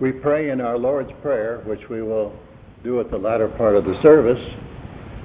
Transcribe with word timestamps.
we 0.00 0.12
pray 0.12 0.50
in 0.50 0.60
our 0.60 0.78
Lord's 0.78 1.10
Prayer, 1.22 1.62
which 1.66 1.88
we 1.88 2.02
will 2.02 2.32
do 2.84 3.00
at 3.00 3.10
the 3.10 3.18
latter 3.18 3.48
part 3.48 3.74
of 3.74 3.84
the 3.84 4.00
service, 4.00 4.40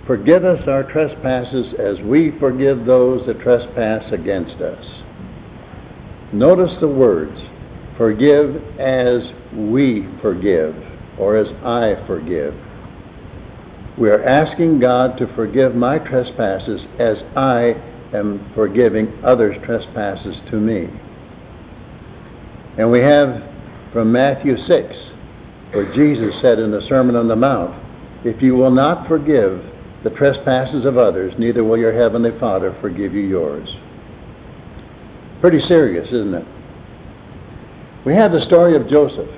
forgive 0.07 0.43
us 0.43 0.67
our 0.67 0.83
trespasses 0.91 1.67
as 1.79 1.99
we 2.05 2.31
forgive 2.39 2.85
those 2.85 3.25
that 3.27 3.39
trespass 3.41 4.03
against 4.11 4.59
us. 4.61 4.83
Notice 6.33 6.71
the 6.81 6.87
words, 6.87 7.39
forgive 7.97 8.55
as 8.79 9.21
we 9.55 10.07
forgive, 10.23 10.75
or 11.19 11.37
as 11.37 11.47
I 11.63 12.03
forgive. 12.07 12.55
We 13.99 14.09
are 14.09 14.23
asking 14.23 14.79
God 14.79 15.17
to 15.19 15.31
forgive 15.35 15.75
my 15.75 15.99
trespasses 15.99 16.81
as 16.97 17.17
I 17.37 17.75
am 18.15 18.51
forgiving 18.55 19.13
others' 19.23 19.55
trespasses 19.63 20.35
to 20.49 20.55
me. 20.55 20.87
And 22.79 22.91
we 22.91 23.01
have 23.01 23.52
from 23.93 24.11
Matthew 24.11 24.57
6, 24.57 24.95
where 25.71 25.93
Jesus 25.93 26.33
said 26.41 26.57
in 26.57 26.71
the 26.71 26.81
Sermon 26.89 27.15
on 27.15 27.27
the 27.27 27.35
Mount, 27.35 27.79
If 28.25 28.41
you 28.41 28.55
will 28.55 28.71
not 28.71 29.07
forgive 29.07 29.63
the 30.03 30.09
trespasses 30.09 30.85
of 30.85 30.97
others, 30.97 31.33
neither 31.37 31.63
will 31.63 31.77
your 31.77 31.93
heavenly 31.93 32.37
Father 32.39 32.75
forgive 32.81 33.13
you 33.13 33.21
yours. 33.21 33.69
Pretty 35.39 35.59
serious, 35.67 36.07
isn't 36.07 36.33
it? 36.33 36.45
We 38.05 38.13
have 38.15 38.31
the 38.31 38.45
story 38.47 38.75
of 38.75 38.89
Joseph. 38.89 39.29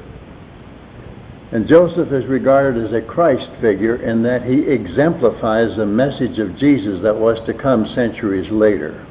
And 1.52 1.68
Joseph 1.68 2.12
is 2.12 2.26
regarded 2.26 2.86
as 2.86 2.94
a 2.94 3.06
Christ 3.06 3.48
figure 3.62 3.98
in 3.98 4.24
that 4.24 4.44
he 4.44 4.62
exemplifies 4.62 5.76
the 5.78 5.86
message 5.86 6.40
of 6.40 6.58
Jesus 6.58 7.02
that 7.04 7.16
was 7.16 7.38
to 7.46 7.54
come 7.54 7.86
centuries 7.94 8.50
later. 8.52 9.06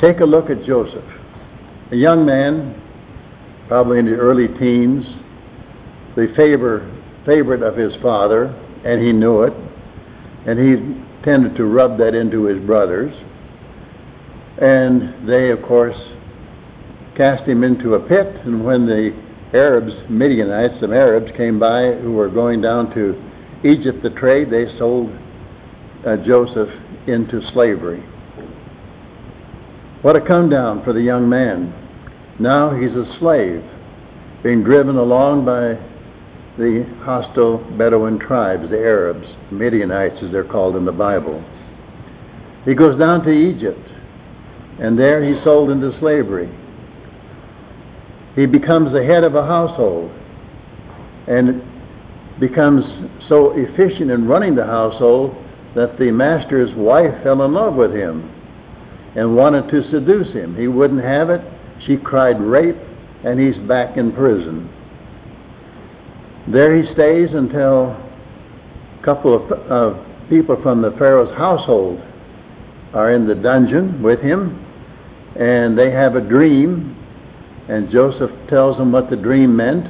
Take 0.00 0.20
a 0.20 0.24
look 0.24 0.48
at 0.48 0.64
Joseph, 0.64 1.04
a 1.90 1.96
young 1.96 2.24
man 2.24 2.79
probably 3.70 4.00
in 4.00 4.04
the 4.04 4.16
early 4.16 4.48
teens, 4.58 5.06
the 6.16 6.26
favor, 6.34 6.90
favorite 7.24 7.62
of 7.62 7.76
his 7.76 7.94
father, 8.02 8.46
and 8.84 9.00
he 9.00 9.12
knew 9.12 9.44
it, 9.44 9.52
and 10.44 10.58
he 10.58 11.24
tended 11.24 11.54
to 11.54 11.64
rub 11.66 11.96
that 11.96 12.12
into 12.12 12.46
his 12.46 12.58
brothers. 12.66 13.14
And 14.60 15.28
they, 15.28 15.50
of 15.50 15.62
course, 15.62 15.96
cast 17.16 17.44
him 17.44 17.62
into 17.62 17.94
a 17.94 18.00
pit, 18.08 18.26
and 18.44 18.64
when 18.64 18.86
the 18.86 19.14
Arabs, 19.54 19.92
Midianites, 20.08 20.80
some 20.80 20.92
Arabs 20.92 21.30
came 21.36 21.60
by 21.60 21.92
who 21.92 22.14
were 22.14 22.28
going 22.28 22.60
down 22.60 22.92
to 22.94 23.14
Egypt 23.62 24.02
to 24.02 24.10
trade, 24.10 24.50
they 24.50 24.66
sold 24.78 25.16
uh, 26.04 26.16
Joseph 26.26 26.70
into 27.06 27.40
slavery. 27.52 28.00
What 30.02 30.16
a 30.16 30.20
come 30.20 30.50
down 30.50 30.82
for 30.82 30.92
the 30.92 31.02
young 31.02 31.28
man. 31.28 31.79
Now 32.40 32.74
he's 32.74 32.92
a 32.92 33.04
slave, 33.18 33.62
being 34.42 34.64
driven 34.64 34.96
along 34.96 35.44
by 35.44 35.74
the 36.56 36.86
hostile 37.02 37.58
Bedouin 37.76 38.18
tribes, 38.18 38.70
the 38.70 38.78
Arabs, 38.78 39.26
Midianites 39.50 40.16
as 40.22 40.32
they're 40.32 40.42
called 40.42 40.74
in 40.74 40.86
the 40.86 40.92
Bible. 40.92 41.44
He 42.64 42.74
goes 42.74 42.98
down 42.98 43.24
to 43.24 43.30
Egypt, 43.30 43.86
and 44.80 44.98
there 44.98 45.22
he's 45.22 45.44
sold 45.44 45.70
into 45.70 45.98
slavery. 46.00 46.48
He 48.34 48.46
becomes 48.46 48.92
the 48.94 49.04
head 49.04 49.22
of 49.22 49.34
a 49.34 49.44
household 49.44 50.10
and 51.26 51.62
becomes 52.40 52.86
so 53.28 53.52
efficient 53.52 54.10
in 54.10 54.26
running 54.26 54.54
the 54.54 54.64
household 54.64 55.36
that 55.74 55.98
the 55.98 56.10
master's 56.10 56.74
wife 56.74 57.22
fell 57.22 57.42
in 57.42 57.52
love 57.52 57.74
with 57.74 57.92
him 57.94 58.32
and 59.14 59.36
wanted 59.36 59.68
to 59.70 59.90
seduce 59.90 60.32
him. 60.32 60.56
He 60.56 60.68
wouldn't 60.68 61.04
have 61.04 61.28
it. 61.28 61.42
She 61.86 61.96
cried 61.96 62.40
rape, 62.40 62.76
and 63.24 63.38
he's 63.38 63.56
back 63.66 63.96
in 63.96 64.12
prison. 64.12 64.68
There 66.48 66.76
he 66.76 66.92
stays 66.94 67.30
until 67.32 67.90
a 67.90 69.02
couple 69.04 69.34
of 69.34 70.28
people 70.28 70.60
from 70.62 70.82
the 70.82 70.90
Pharaoh's 70.92 71.36
household 71.36 72.00
are 72.94 73.12
in 73.12 73.26
the 73.26 73.34
dungeon 73.34 74.02
with 74.02 74.20
him, 74.20 74.64
and 75.36 75.78
they 75.78 75.90
have 75.90 76.16
a 76.16 76.20
dream, 76.20 76.96
and 77.68 77.90
Joseph 77.90 78.30
tells 78.48 78.76
them 78.78 78.90
what 78.90 79.10
the 79.10 79.16
dream 79.16 79.54
meant, 79.54 79.86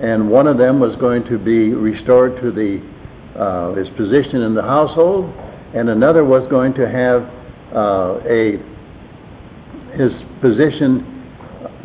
and 0.00 0.30
one 0.30 0.46
of 0.46 0.58
them 0.58 0.80
was 0.80 0.96
going 0.96 1.24
to 1.24 1.38
be 1.38 1.74
restored 1.74 2.40
to 2.40 2.50
the 2.50 2.82
uh, 3.38 3.74
his 3.74 3.88
position 3.90 4.42
in 4.42 4.54
the 4.54 4.62
household, 4.62 5.32
and 5.74 5.88
another 5.88 6.24
was 6.24 6.48
going 6.50 6.74
to 6.74 6.88
have 6.88 7.22
uh, 7.72 8.18
a 8.26 8.58
his 9.98 10.12
position 10.40 11.18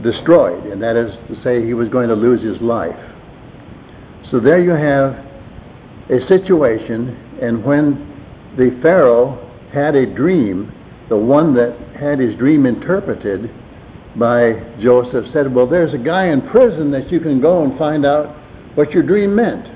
destroyed, 0.03 0.63
and 0.65 0.81
that 0.81 0.95
is 0.95 1.11
to 1.27 1.43
say, 1.43 1.65
he 1.65 1.73
was 1.73 1.89
going 1.89 2.09
to 2.09 2.15
lose 2.15 2.41
his 2.41 2.61
life. 2.61 2.95
So 4.31 4.39
there 4.39 4.63
you 4.63 4.71
have 4.71 5.13
a 6.09 6.27
situation, 6.27 7.17
and 7.41 7.63
when 7.63 8.09
the 8.57 8.77
Pharaoh 8.81 9.49
had 9.73 9.95
a 9.95 10.05
dream, 10.05 10.71
the 11.09 11.17
one 11.17 11.55
that 11.55 11.75
had 11.99 12.19
his 12.19 12.37
dream 12.37 12.65
interpreted 12.65 13.49
by 14.15 14.53
Joseph 14.79 15.25
said, 15.33 15.53
Well, 15.53 15.67
there's 15.67 15.93
a 15.93 15.97
guy 15.97 16.27
in 16.27 16.41
prison 16.49 16.91
that 16.91 17.11
you 17.11 17.19
can 17.19 17.41
go 17.41 17.63
and 17.63 17.77
find 17.79 18.05
out 18.05 18.37
what 18.75 18.91
your 18.91 19.03
dream 19.03 19.35
meant. 19.35 19.67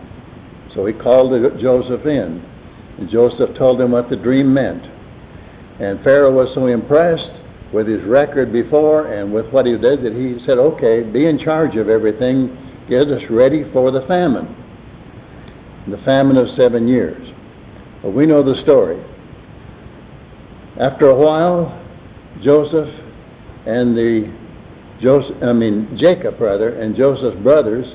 So 0.76 0.86
he 0.86 0.94
called 0.94 1.32
Joseph 1.60 2.06
in, 2.06 2.46
and 3.00 3.10
Joseph 3.10 3.58
told 3.58 3.82
him 3.82 3.92
what 3.92 4.10
the 4.10 4.16
dream 4.16 4.54
meant. 4.54 4.84
And 5.80 6.04
Pharaoh 6.04 6.34
was 6.34 6.54
so 6.54 6.68
impressed 6.68 7.32
with 7.74 7.88
his 7.88 8.04
record 8.06 8.52
before 8.52 9.12
and 9.14 9.34
with 9.34 9.48
what 9.52 9.66
he 9.66 9.78
did 9.78 10.04
that 10.04 10.14
he 10.14 10.44
said, 10.46 10.58
okay, 10.58 11.04
be 11.04 11.26
in 11.26 11.38
charge 11.38 11.76
of 11.76 11.90
everything, 11.90 12.56
get 12.90 13.08
us 13.08 13.22
ready 13.30 13.64
for 13.74 13.92
the 13.92 14.02
famine. 14.08 14.56
The 15.88 15.98
famine 16.04 16.38
of 16.38 16.48
seven 16.56 16.88
years. 16.88 17.28
Well, 18.04 18.14
we 18.14 18.26
know 18.26 18.44
the 18.44 18.62
story. 18.64 19.04
After 20.80 21.10
a 21.10 21.16
while, 21.16 21.84
Joseph 22.44 22.90
and 23.66 23.98
the 23.98 24.34
Joseph, 25.02 25.36
I 25.44 25.54
mean 25.54 25.98
Jacob 25.98 26.40
rather, 26.40 26.70
and 26.70 26.96
Joseph's 26.96 27.42
brothers 27.42 27.86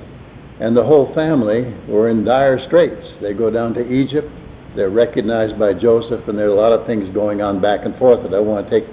and 0.61 0.77
the 0.77 0.85
whole 0.85 1.13
family 1.15 1.75
were 1.89 2.09
in 2.09 2.25
dire 2.25 2.65
straits. 2.67 3.07
They 3.21 3.33
go 3.35 3.51
down 3.51 3.75
to 3.75 3.91
Egypt. 3.91 4.29
They're 4.77 4.91
recognized 4.91 5.59
by 5.59 5.75
Joseph, 5.75 6.29
and 6.29 6.39
there 6.39 6.47
are 6.47 6.57
a 6.57 6.61
lot 6.61 6.73
of 6.73 6.87
things 6.87 7.13
going 7.13 7.43
on 7.43 7.61
back 7.61 7.85
and 7.85 7.97
forth 7.99 8.23
that 8.23 8.35
I 8.35 8.41
want 8.41 8.69
to 8.69 8.81
take 8.81 8.89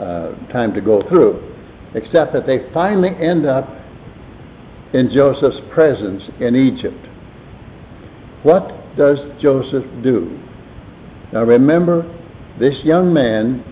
uh, 0.00 0.32
time 0.52 0.72
to 0.74 0.80
go 0.80 1.06
through, 1.08 1.54
except 1.94 2.32
that 2.32 2.46
they 2.46 2.70
finally 2.72 3.10
end 3.20 3.46
up 3.46 3.68
in 4.94 5.10
Joseph's 5.12 5.60
presence 5.72 6.22
in 6.40 6.56
Egypt. 6.56 7.06
What 8.42 8.96
does 8.96 9.18
Joseph 9.40 9.84
do? 10.02 10.40
Now 11.32 11.44
remember, 11.44 12.02
this 12.58 12.74
young 12.82 13.12
man 13.12 13.64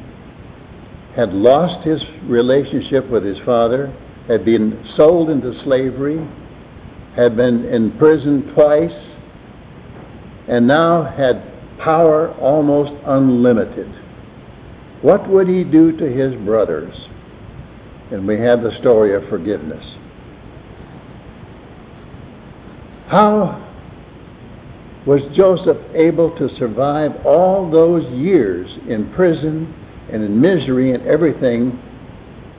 had 1.16 1.32
lost 1.32 1.84
his 1.86 2.02
relationship 2.24 3.10
with 3.10 3.24
his 3.24 3.38
father, 3.44 3.92
had 4.28 4.44
been 4.44 4.86
sold 4.96 5.30
into 5.30 5.60
slavery, 5.64 6.24
had 7.16 7.36
been 7.36 7.64
in 7.64 7.96
prison 7.98 8.52
twice, 8.54 8.92
and 10.46 10.68
now 10.68 11.04
had 11.04 11.42
power 11.78 12.32
almost 12.34 12.92
unlimited. 13.06 13.92
What 15.02 15.28
would 15.28 15.48
he 15.48 15.64
do 15.64 15.96
to 15.96 16.04
his 16.04 16.34
brothers? 16.44 16.94
And 18.10 18.26
we 18.26 18.38
have 18.40 18.62
the 18.62 18.76
story 18.80 19.14
of 19.14 19.28
forgiveness. 19.28 19.84
How 23.06 23.64
was 25.06 25.22
Joseph 25.34 25.78
able 25.94 26.36
to 26.36 26.54
survive 26.58 27.12
all 27.24 27.70
those 27.70 28.04
years 28.12 28.68
in 28.88 29.12
prison 29.14 29.74
and 30.12 30.24
in 30.24 30.40
misery 30.40 30.92
and 30.92 31.06
everything 31.06 31.80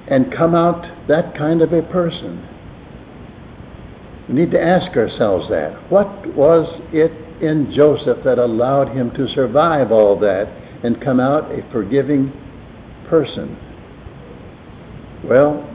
and 0.08 0.34
come 0.34 0.56
out 0.56 1.08
that 1.08 1.36
kind 1.38 1.62
of 1.62 1.74
a 1.74 1.82
person? 1.84 2.48
We 4.28 4.36
need 4.36 4.52
to 4.52 4.62
ask 4.62 4.96
ourselves 4.96 5.50
that. 5.50 5.92
What 5.92 6.08
was 6.36 6.68
it 6.94 7.12
in 7.44 7.72
Joseph 7.74 8.24
that 8.24 8.40
allowed 8.40 8.90
him 8.96 9.12
to 9.12 9.28
survive 9.34 9.92
all 9.92 10.20
that 10.20 10.59
and 10.84 11.02
come 11.02 11.20
out 11.20 11.52
a 11.52 11.70
forgiving 11.72 12.32
person? 13.10 13.58
Well, 15.24 15.66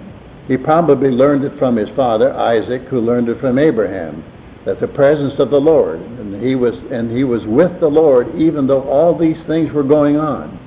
he 0.47 0.57
probably 0.57 1.11
learned 1.11 1.45
it 1.45 1.59
from 1.59 1.77
his 1.77 1.89
father 1.97 2.33
Isaac, 2.33 2.83
who 2.89 3.01
learned 3.01 3.29
it 3.29 3.41
from 3.41 3.59
Abraham, 3.59 4.23
that 4.67 4.81
the 4.81 4.89
presence 4.89 5.35
of 5.39 5.51
the 5.51 5.61
Lord, 5.61 6.01
and 6.01 6.43
he 6.43 6.55
was 6.55 6.75
and 6.91 7.15
he 7.15 7.25
was 7.25 7.43
with 7.47 7.81
the 7.81 7.89
Lord 7.89 8.35
even 8.41 8.67
though 8.67 8.83
all 8.83 9.19
these 9.19 9.37
things 9.47 9.73
were 9.73 9.83
going 9.83 10.17
on. 10.17 10.61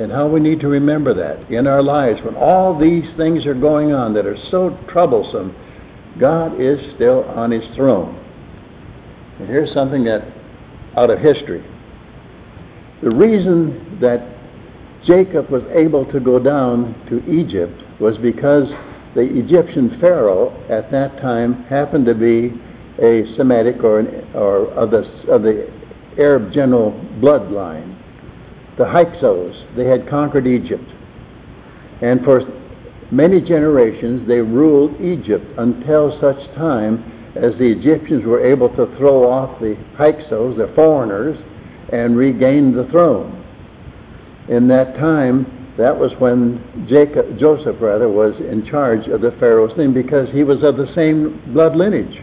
And 0.00 0.12
how 0.12 0.28
we 0.28 0.38
need 0.38 0.60
to 0.60 0.68
remember 0.68 1.12
that 1.14 1.50
in 1.50 1.66
our 1.66 1.82
lives 1.82 2.20
when 2.22 2.36
all 2.36 2.78
these 2.78 3.04
things 3.16 3.44
are 3.46 3.54
going 3.54 3.92
on 3.92 4.14
that 4.14 4.26
are 4.26 4.36
so 4.50 4.78
troublesome, 4.88 5.56
God 6.20 6.60
is 6.60 6.78
still 6.94 7.24
on 7.24 7.50
his 7.50 7.64
throne. 7.74 8.14
And 9.40 9.48
here's 9.48 9.72
something 9.72 10.04
that 10.04 10.22
out 10.96 11.10
of 11.10 11.18
history. 11.18 11.64
The 13.02 13.10
reason 13.10 13.98
that 14.00 14.26
Jacob 15.04 15.50
was 15.50 15.62
able 15.72 16.04
to 16.12 16.18
go 16.18 16.38
down 16.38 16.94
to 17.08 17.24
Egypt 17.30 17.80
was 18.00 18.18
because 18.18 18.68
the 19.14 19.22
Egyptian 19.22 19.98
pharaoh 20.00 20.52
at 20.68 20.90
that 20.90 21.20
time 21.20 21.64
happened 21.64 22.06
to 22.06 22.14
be 22.14 22.52
a 23.00 23.24
Semitic 23.36 23.82
or, 23.84 24.00
an, 24.00 24.26
or 24.34 24.66
of, 24.72 24.90
the, 24.90 25.08
of 25.30 25.42
the 25.42 25.70
Arab 26.18 26.52
general 26.52 26.92
bloodline. 27.20 27.96
The 28.76 28.84
Hyksos, 28.84 29.54
they 29.76 29.84
had 29.84 30.08
conquered 30.08 30.46
Egypt. 30.46 30.84
And 32.02 32.24
for 32.24 32.42
many 33.10 33.40
generations, 33.40 34.26
they 34.26 34.40
ruled 34.40 35.00
Egypt 35.00 35.46
until 35.58 36.18
such 36.20 36.38
time 36.54 37.04
as 37.36 37.52
the 37.58 37.66
Egyptians 37.66 38.24
were 38.24 38.44
able 38.44 38.68
to 38.70 38.86
throw 38.96 39.30
off 39.30 39.60
the 39.60 39.76
Hyksos, 39.96 40.56
the 40.56 40.72
foreigners, 40.74 41.38
and 41.92 42.16
regained 42.16 42.76
the 42.76 42.84
throne. 42.90 43.44
In 44.48 44.68
that 44.68 44.96
time, 44.96 45.74
that 45.76 45.96
was 45.96 46.12
when 46.18 46.86
Jacob, 46.88 47.38
Joseph 47.38 47.76
rather, 47.80 48.08
was 48.08 48.34
in 48.40 48.66
charge 48.66 49.06
of 49.06 49.20
the 49.20 49.30
Pharaoh's 49.38 49.74
thing 49.76 49.92
because 49.92 50.28
he 50.30 50.42
was 50.42 50.62
of 50.64 50.76
the 50.76 50.92
same 50.94 51.52
blood 51.52 51.76
lineage. 51.76 52.20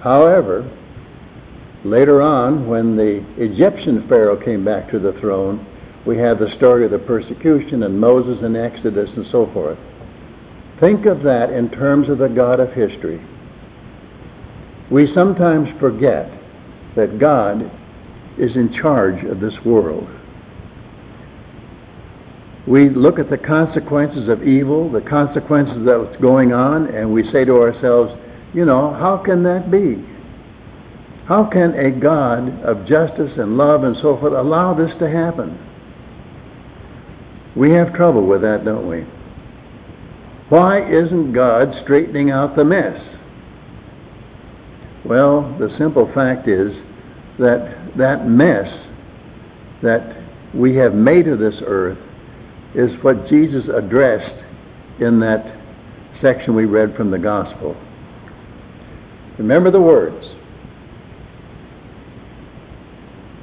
However, 0.00 0.70
later 1.84 2.22
on, 2.22 2.68
when 2.68 2.96
the 2.96 3.24
Egyptian 3.38 4.06
Pharaoh 4.08 4.36
came 4.36 4.64
back 4.64 4.90
to 4.90 4.98
the 4.98 5.12
throne, 5.20 5.66
we 6.06 6.18
have 6.18 6.38
the 6.38 6.54
story 6.56 6.84
of 6.84 6.90
the 6.90 6.98
persecution 6.98 7.82
and 7.82 7.98
Moses 7.98 8.42
and 8.44 8.56
Exodus 8.56 9.10
and 9.16 9.26
so 9.32 9.50
forth. 9.52 9.78
Think 10.78 11.06
of 11.06 11.22
that 11.22 11.50
in 11.50 11.70
terms 11.70 12.08
of 12.08 12.18
the 12.18 12.28
God 12.28 12.60
of 12.60 12.72
history. 12.72 13.20
We 14.90 15.12
sometimes 15.14 15.68
forget 15.80 16.30
that 16.96 17.18
God 17.18 17.70
is 18.38 18.54
in 18.56 18.72
charge 18.80 19.24
of 19.24 19.40
this 19.40 19.54
world. 19.64 20.08
We 22.66 22.88
look 22.88 23.18
at 23.18 23.28
the 23.28 23.38
consequences 23.38 24.28
of 24.28 24.42
evil, 24.42 24.90
the 24.90 25.02
consequences 25.02 25.86
of 25.86 26.06
what's 26.06 26.20
going 26.20 26.52
on, 26.52 26.86
and 26.94 27.12
we 27.12 27.30
say 27.30 27.44
to 27.44 27.60
ourselves, 27.60 28.12
you 28.54 28.64
know, 28.64 28.94
how 28.94 29.18
can 29.18 29.42
that 29.42 29.70
be? 29.70 30.02
How 31.26 31.44
can 31.44 31.74
a 31.74 31.90
God 31.90 32.62
of 32.64 32.86
justice 32.86 33.32
and 33.36 33.56
love 33.56 33.84
and 33.84 33.96
so 33.96 34.18
forth 34.18 34.32
allow 34.32 34.74
this 34.74 34.92
to 34.98 35.10
happen? 35.10 35.58
We 37.56 37.70
have 37.72 37.94
trouble 37.94 38.26
with 38.26 38.42
that, 38.42 38.64
don't 38.64 38.88
we? 38.88 39.06
Why 40.48 40.90
isn't 40.90 41.32
God 41.32 41.74
straightening 41.82 42.30
out 42.30 42.56
the 42.56 42.64
mess? 42.64 43.00
Well, 45.04 45.56
the 45.58 45.74
simple 45.78 46.10
fact 46.14 46.48
is 46.48 46.72
that 47.38 47.92
that 47.98 48.26
mess 48.26 48.66
that 49.82 50.22
we 50.54 50.74
have 50.76 50.94
made 50.94 51.28
of 51.28 51.38
this 51.38 51.56
earth 51.66 51.98
is 52.74 52.90
what 53.02 53.28
Jesus 53.28 53.64
addressed 53.74 54.42
in 55.00 55.20
that 55.20 55.60
section 56.22 56.54
we 56.54 56.64
read 56.64 56.96
from 56.96 57.10
the 57.10 57.18
Gospel. 57.18 57.76
Remember 59.38 59.70
the 59.70 59.80
words. 59.80 60.26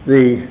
The 0.08 0.48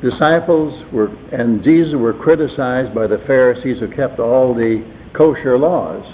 disciples 0.00 0.82
were 0.92 1.08
and 1.32 1.62
Jesus 1.62 1.94
were 1.94 2.14
criticized 2.14 2.94
by 2.94 3.06
the 3.06 3.18
Pharisees 3.26 3.80
who 3.80 3.88
kept 3.88 4.18
all 4.18 4.54
the 4.54 4.84
kosher 5.12 5.58
laws, 5.58 6.04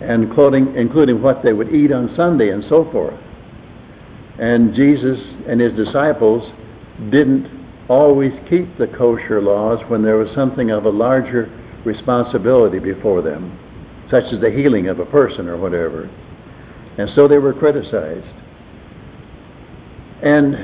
and 0.00 0.24
including, 0.24 0.74
including 0.76 1.20
what 1.22 1.42
they 1.42 1.52
would 1.52 1.74
eat 1.74 1.92
on 1.92 2.14
Sunday 2.16 2.50
and 2.50 2.64
so 2.68 2.90
forth. 2.90 3.18
And 4.38 4.74
Jesus 4.74 5.18
and 5.48 5.60
his 5.60 5.72
disciples 5.74 6.48
didn't 7.10 7.48
always 7.88 8.32
keep 8.48 8.76
the 8.78 8.86
kosher 8.86 9.40
laws 9.40 9.80
when 9.88 10.02
there 10.02 10.16
was 10.16 10.32
something 10.34 10.70
of 10.70 10.84
a 10.84 10.90
larger 10.90 11.50
responsibility 11.84 12.78
before 12.78 13.22
them, 13.22 13.58
such 14.10 14.24
as 14.32 14.40
the 14.40 14.50
healing 14.50 14.88
of 14.88 15.00
a 15.00 15.06
person 15.06 15.48
or 15.48 15.56
whatever. 15.56 16.08
And 16.98 17.10
so 17.14 17.26
they 17.26 17.38
were 17.38 17.52
criticized. 17.52 18.26
And 20.22 20.54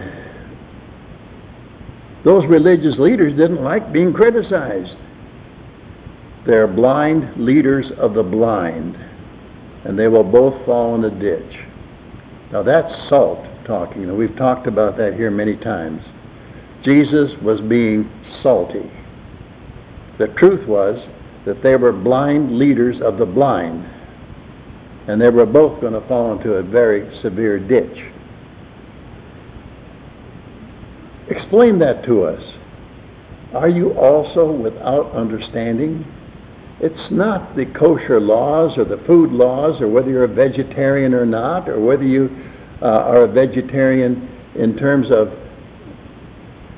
those 2.24 2.44
religious 2.46 2.98
leaders 2.98 3.36
didn't 3.36 3.62
like 3.62 3.92
being 3.92 4.12
criticized. 4.12 4.92
They're 6.46 6.66
blind 6.66 7.36
leaders 7.36 7.86
of 7.98 8.14
the 8.14 8.22
blind, 8.22 8.96
and 9.84 9.98
they 9.98 10.08
will 10.08 10.24
both 10.24 10.64
fall 10.64 10.94
in 10.94 11.02
the 11.02 11.10
ditch. 11.10 11.58
Now 12.52 12.62
that's 12.62 13.08
salt 13.08 13.44
talking, 13.66 14.04
and 14.04 14.16
we've 14.16 14.36
talked 14.36 14.66
about 14.66 14.96
that 14.96 15.14
here 15.14 15.30
many 15.30 15.56
times. 15.56 16.02
Jesus 16.84 17.30
was 17.42 17.60
being 17.62 18.10
salty. 18.42 18.90
The 20.18 20.28
truth 20.36 20.66
was 20.68 20.98
that 21.46 21.62
they 21.62 21.76
were 21.76 21.92
blind 21.92 22.58
leaders 22.58 22.96
of 23.02 23.18
the 23.18 23.26
blind, 23.26 23.84
and 25.08 25.20
they 25.20 25.28
were 25.28 25.46
both 25.46 25.80
going 25.80 25.92
to 25.94 26.06
fall 26.08 26.36
into 26.36 26.54
a 26.54 26.62
very 26.62 27.20
severe 27.20 27.58
ditch. 27.58 28.12
Explain 31.28 31.78
that 31.78 32.04
to 32.04 32.24
us. 32.24 32.42
Are 33.54 33.68
you 33.68 33.92
also 33.92 34.50
without 34.50 35.12
understanding? 35.12 36.04
It's 36.84 37.10
not 37.10 37.56
the 37.56 37.64
kosher 37.64 38.20
laws 38.20 38.76
or 38.76 38.84
the 38.84 39.02
food 39.06 39.32
laws 39.32 39.80
or 39.80 39.88
whether 39.88 40.10
you're 40.10 40.24
a 40.24 40.28
vegetarian 40.28 41.14
or 41.14 41.24
not 41.24 41.66
or 41.66 41.80
whether 41.80 42.04
you 42.04 42.28
uh, 42.82 42.84
are 42.84 43.22
a 43.22 43.26
vegetarian 43.26 44.28
in 44.54 44.76
terms 44.76 45.06
of 45.10 45.32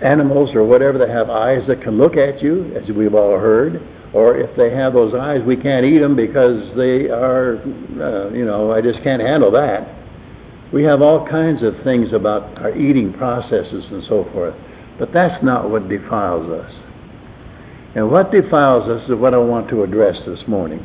animals 0.05 0.55
or 0.55 0.63
whatever 0.63 0.97
that 0.99 1.09
have 1.09 1.29
eyes 1.29 1.67
that 1.67 1.83
can 1.83 1.99
look 1.99 2.17
at 2.17 2.41
you, 2.41 2.73
as 2.77 2.89
we've 2.95 3.17
all 3.17 3.37
heard, 3.37 3.83
or 4.15 4.37
if 4.39 4.57
they 4.57 4.71
have 4.71 4.93
those 4.93 5.13
eyes, 5.13 5.41
we 5.45 5.57
can't 5.57 5.85
eat 5.85 5.99
them 5.99 6.15
because 6.15 6.63
they 6.77 7.09
are, 7.09 7.57
uh, 8.01 8.31
you 8.31 8.45
know, 8.45 8.71
I 8.71 8.81
just 8.81 9.03
can't 9.03 9.21
handle 9.21 9.51
that. 9.51 9.93
We 10.73 10.85
have 10.85 11.03
all 11.03 11.27
kinds 11.27 11.65
of 11.65 11.75
things 11.83 12.13
about 12.13 12.57
our 12.59 12.77
eating 12.77 13.13
processes 13.13 13.85
and 13.91 14.05
so 14.05 14.29
forth, 14.33 14.55
but 15.01 15.13
that's 15.13 15.43
not 15.43 15.69
what 15.69 15.89
defiles 15.89 16.49
us. 16.49 16.73
And 17.97 18.11
what 18.11 18.31
defiles 18.31 18.87
us 18.91 19.09
is 19.09 19.17
what 19.17 19.33
I 19.33 19.39
want 19.39 19.71
to 19.71 19.83
address 19.83 20.17
this 20.27 20.47
morning. 20.47 20.85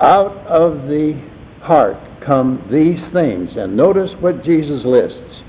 Out 0.00 0.34
of 0.46 0.88
the 0.88 1.22
heart 1.60 1.98
come 2.24 2.66
these 2.72 2.98
things, 3.12 3.50
and 3.54 3.76
notice 3.76 4.10
what 4.20 4.42
Jesus 4.42 4.82
lists. 4.82 5.42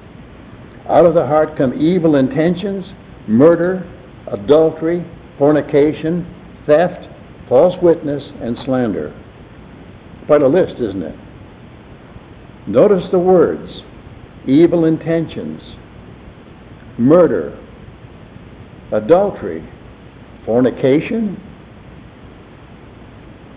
Out 0.90 1.06
of 1.06 1.14
the 1.14 1.26
heart 1.26 1.58
come 1.58 1.74
evil 1.80 2.18
intentions, 2.18 2.86
murder, 3.30 3.90
adultery, 4.28 5.10
fornication, 5.38 6.28
theft, 6.68 7.08
false 7.48 7.82
witness, 7.82 8.24
and 8.42 8.58
slander. 8.66 9.14
Quite 10.26 10.42
a 10.42 10.48
list, 10.50 10.82
isn't 10.82 11.02
it? 11.02 11.16
Notice 12.68 13.06
the 13.10 13.20
words 13.20 13.72
evil 14.46 14.84
intentions, 14.84 15.62
murder, 16.98 17.58
adultery, 18.92 19.68
fornication, 20.46 21.42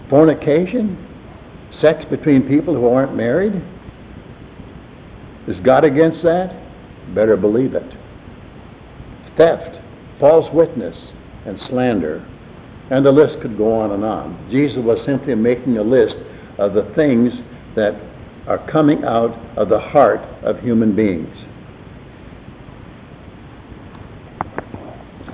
fornication, 0.08 1.04
sex 1.80 2.04
between 2.10 2.48
people 2.48 2.74
who 2.74 2.86
aren't 2.86 3.14
married. 3.14 3.52
Is 5.46 5.56
God 5.64 5.84
against 5.84 6.22
that? 6.24 6.54
Better 7.14 7.36
believe 7.36 7.74
it. 7.74 7.90
Theft, 9.36 9.76
false 10.18 10.52
witness, 10.52 10.96
and 11.46 11.58
slander. 11.68 12.26
And 12.90 13.04
the 13.04 13.12
list 13.12 13.40
could 13.42 13.56
go 13.56 13.72
on 13.80 13.92
and 13.92 14.04
on. 14.04 14.48
Jesus 14.50 14.78
was 14.78 14.98
simply 15.06 15.34
making 15.34 15.78
a 15.78 15.82
list 15.82 16.16
of 16.58 16.74
the 16.74 16.90
things 16.94 17.32
that 17.76 17.94
are 18.46 18.66
coming 18.70 19.04
out 19.04 19.30
of 19.56 19.68
the 19.68 19.78
heart 19.78 20.20
of 20.42 20.58
human 20.60 20.96
beings. 20.96 21.34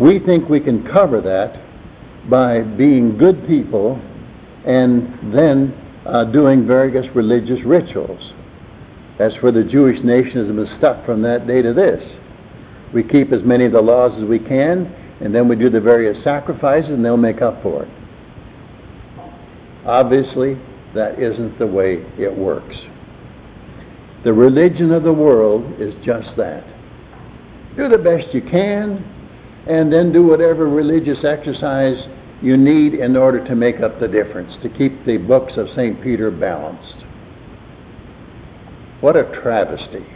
We 0.01 0.19
think 0.19 0.49
we 0.49 0.61
can 0.61 0.85
cover 0.91 1.21
that 1.21 1.61
by 2.29 2.61
being 2.61 3.17
good 3.17 3.47
people 3.47 4.01
and 4.67 5.33
then 5.33 5.73
uh, 6.07 6.25
doing 6.25 6.67
various 6.67 7.07
religious 7.15 7.65
rituals. 7.65 8.33
That's 9.19 9.35
where 9.43 9.53
the 9.53 9.63
Jewish 9.63 10.03
nation 10.03 10.45
has 10.45 10.47
been 10.47 10.79
stuck 10.79 11.05
from 11.07 11.23
that 11.23 11.47
day 11.47 11.63
to 11.63 11.73
this. 11.73 12.03
We 12.93 13.03
keep 13.03 13.33
as 13.33 13.43
many 13.43 13.65
of 13.65 13.73
the 13.73 13.81
laws 13.81 14.13
as 14.21 14.29
we 14.29 14.39
can, 14.39 14.87
and 15.21 15.35
then 15.35 15.49
we 15.49 15.57
do 15.57 15.71
the 15.71 15.81
various 15.81 16.23
sacrifices, 16.25 16.91
and 16.91 17.05
they'll 17.05 17.17
make 17.17 17.43
up 17.43 17.63
for 17.63 17.85
it. 17.85 17.89
Obviously, 19.87 20.59
that 20.95 21.21
isn't 21.21 21.59
the 21.59 21.67
way 21.67 22.05
it 22.19 22.37
works. 22.37 22.77
The 24.25 24.33
religion 24.33 24.93
of 24.93 25.03
the 25.03 25.13
world 25.13 25.81
is 25.81 25.95
just 26.05 26.37
that. 26.37 26.65
Do 27.77 27.89
the 27.89 27.99
best 27.99 28.33
you 28.33 28.41
can, 28.41 29.05
and 29.69 29.93
then 29.93 30.13
do 30.13 30.23
whatever 30.23 30.69
religious 30.69 31.25
exercise 31.25 31.97
you 32.43 32.57
need 32.57 32.95
in 32.95 33.17
order 33.17 33.47
to 33.47 33.55
make 33.55 33.81
up 33.81 33.99
the 34.01 34.09
difference, 34.09 34.55
to 34.63 34.69
keep 34.69 35.05
the 35.07 35.17
books 35.17 35.55
of 35.57 35.69
St. 35.75 36.03
Peter 36.03 36.31
balanced. 36.31 36.97
What 39.01 39.17
a 39.17 39.25
travesty. 39.43 40.07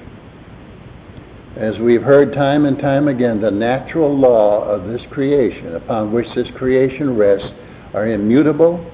As 1.56 1.78
we've 1.78 2.02
heard 2.02 2.34
time 2.34 2.66
and 2.66 2.78
time 2.78 3.08
again, 3.08 3.40
the 3.40 3.50
natural 3.50 4.16
law 4.16 4.62
of 4.64 4.86
this 4.86 5.02
creation, 5.10 5.74
upon 5.74 6.12
which 6.12 6.26
this 6.34 6.46
creation 6.56 7.16
rests, 7.16 7.48
are 7.94 8.08
immutable. 8.08 8.84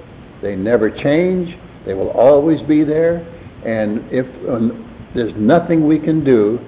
They 0.41 0.57
never 0.57 0.91
change. 0.91 1.57
They 1.85 1.95
will 1.95 2.11
always 2.11 2.63
be 2.63 2.85
there. 2.85 3.19
And 3.67 4.05
if 4.13 4.27
um, 4.49 5.11
there's 5.15 5.35
nothing 5.37 5.87
we 5.87 5.99
can 5.99 6.25
do, 6.25 6.59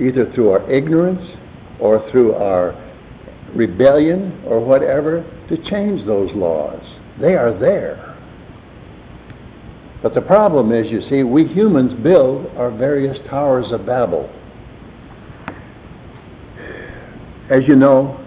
either 0.00 0.32
through 0.32 0.50
our 0.50 0.70
ignorance 0.70 1.22
or 1.80 2.08
through 2.10 2.34
our 2.34 2.72
rebellion 3.54 4.42
or 4.46 4.60
whatever, 4.60 5.24
to 5.48 5.70
change 5.70 6.04
those 6.06 6.30
laws. 6.34 6.82
They 7.20 7.34
are 7.34 7.58
there. 7.58 8.08
But 10.02 10.14
the 10.14 10.20
problem 10.20 10.72
is, 10.72 10.90
you 10.90 11.02
see, 11.08 11.22
we 11.22 11.46
humans 11.46 11.92
build 12.02 12.46
our 12.56 12.70
various 12.70 13.16
towers 13.28 13.70
of 13.70 13.86
Babel. 13.86 14.28
As 17.50 17.62
you 17.68 17.76
know, 17.76 18.18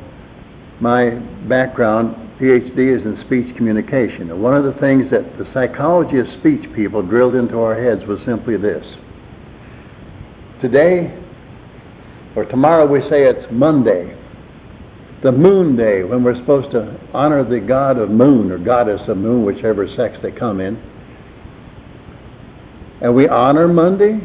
my 0.80 1.10
background, 1.50 2.16
PhD, 2.40 2.98
is 2.98 3.06
in 3.06 3.22
speech 3.26 3.56
communication. 3.58 4.30
And 4.30 4.42
one 4.42 4.56
of 4.56 4.64
the 4.64 4.80
things 4.80 5.10
that 5.12 5.38
the 5.38 5.50
psychology 5.54 6.20
of 6.20 6.28
speech 6.40 6.64
people 6.76 7.02
drilled 7.02 7.36
into 7.36 7.58
our 7.60 7.76
heads 7.76 8.08
was 8.08 8.20
simply 8.26 8.56
this. 8.56 8.86
Today, 10.62 11.18
or 12.36 12.46
tomorrow, 12.46 12.86
we 12.86 13.02
say 13.10 13.24
it's 13.24 13.48
Monday, 13.52 14.18
the 15.24 15.32
moon 15.32 15.76
day, 15.76 16.04
when 16.04 16.24
we're 16.24 16.36
supposed 16.36 16.72
to 16.72 17.00
honor 17.14 17.44
the 17.44 17.60
god 17.60 17.98
of 17.98 18.10
moon 18.10 18.52
or 18.52 18.58
goddess 18.58 19.02
of 19.08 19.18
moon, 19.18 19.46
whichever 19.46 19.88
sex 19.96 20.18
they 20.22 20.32
come 20.32 20.60
in. 20.60 20.76
And 23.02 23.16
we 23.16 23.28
honor 23.28 23.68
Monday? 23.68 24.20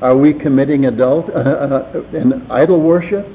Are 0.00 0.16
we 0.16 0.32
committing 0.32 0.86
adult 0.86 1.28
uh, 1.30 1.38
uh, 1.38 2.02
and 2.14 2.50
idol 2.50 2.80
worship? 2.80 3.26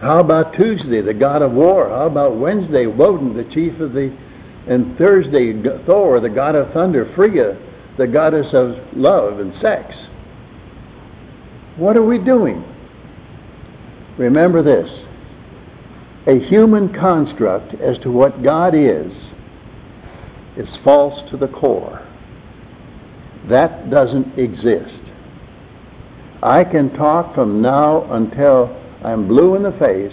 How 0.00 0.20
about 0.20 0.54
Tuesday, 0.54 1.00
the 1.00 1.12
god 1.12 1.42
of 1.42 1.52
war? 1.52 1.88
How 1.88 2.06
about 2.06 2.36
Wednesday, 2.36 2.86
Woden, 2.86 3.36
the 3.36 3.44
chief 3.52 3.78
of 3.80 3.92
the, 3.92 4.16
and 4.68 4.96
Thursday, 4.96 5.52
Thor, 5.84 6.20
the 6.20 6.28
god 6.28 6.54
of 6.54 6.72
thunder, 6.72 7.12
Frigga, 7.14 7.58
the 7.98 8.06
goddess 8.06 8.46
of 8.52 8.76
love 8.96 9.40
and 9.40 9.52
sex? 9.60 9.94
What 11.76 11.96
are 11.96 12.04
we 12.04 12.18
doing? 12.18 12.64
Remember 14.18 14.62
this 14.62 14.90
a 16.26 16.38
human 16.46 16.92
construct 16.92 17.74
as 17.80 17.98
to 18.00 18.10
what 18.10 18.42
God 18.42 18.74
is 18.74 19.10
is 20.58 20.68
false 20.84 21.30
to 21.30 21.36
the 21.36 21.48
core. 21.48 22.04
That 23.48 23.88
doesn't 23.88 24.38
exist. 24.38 25.00
I 26.42 26.64
can 26.64 26.92
talk 26.94 27.34
from 27.34 27.62
now 27.62 28.12
until 28.12 28.76
I'm 29.02 29.26
blue 29.26 29.54
in 29.54 29.62
the 29.62 29.72
face 29.72 30.12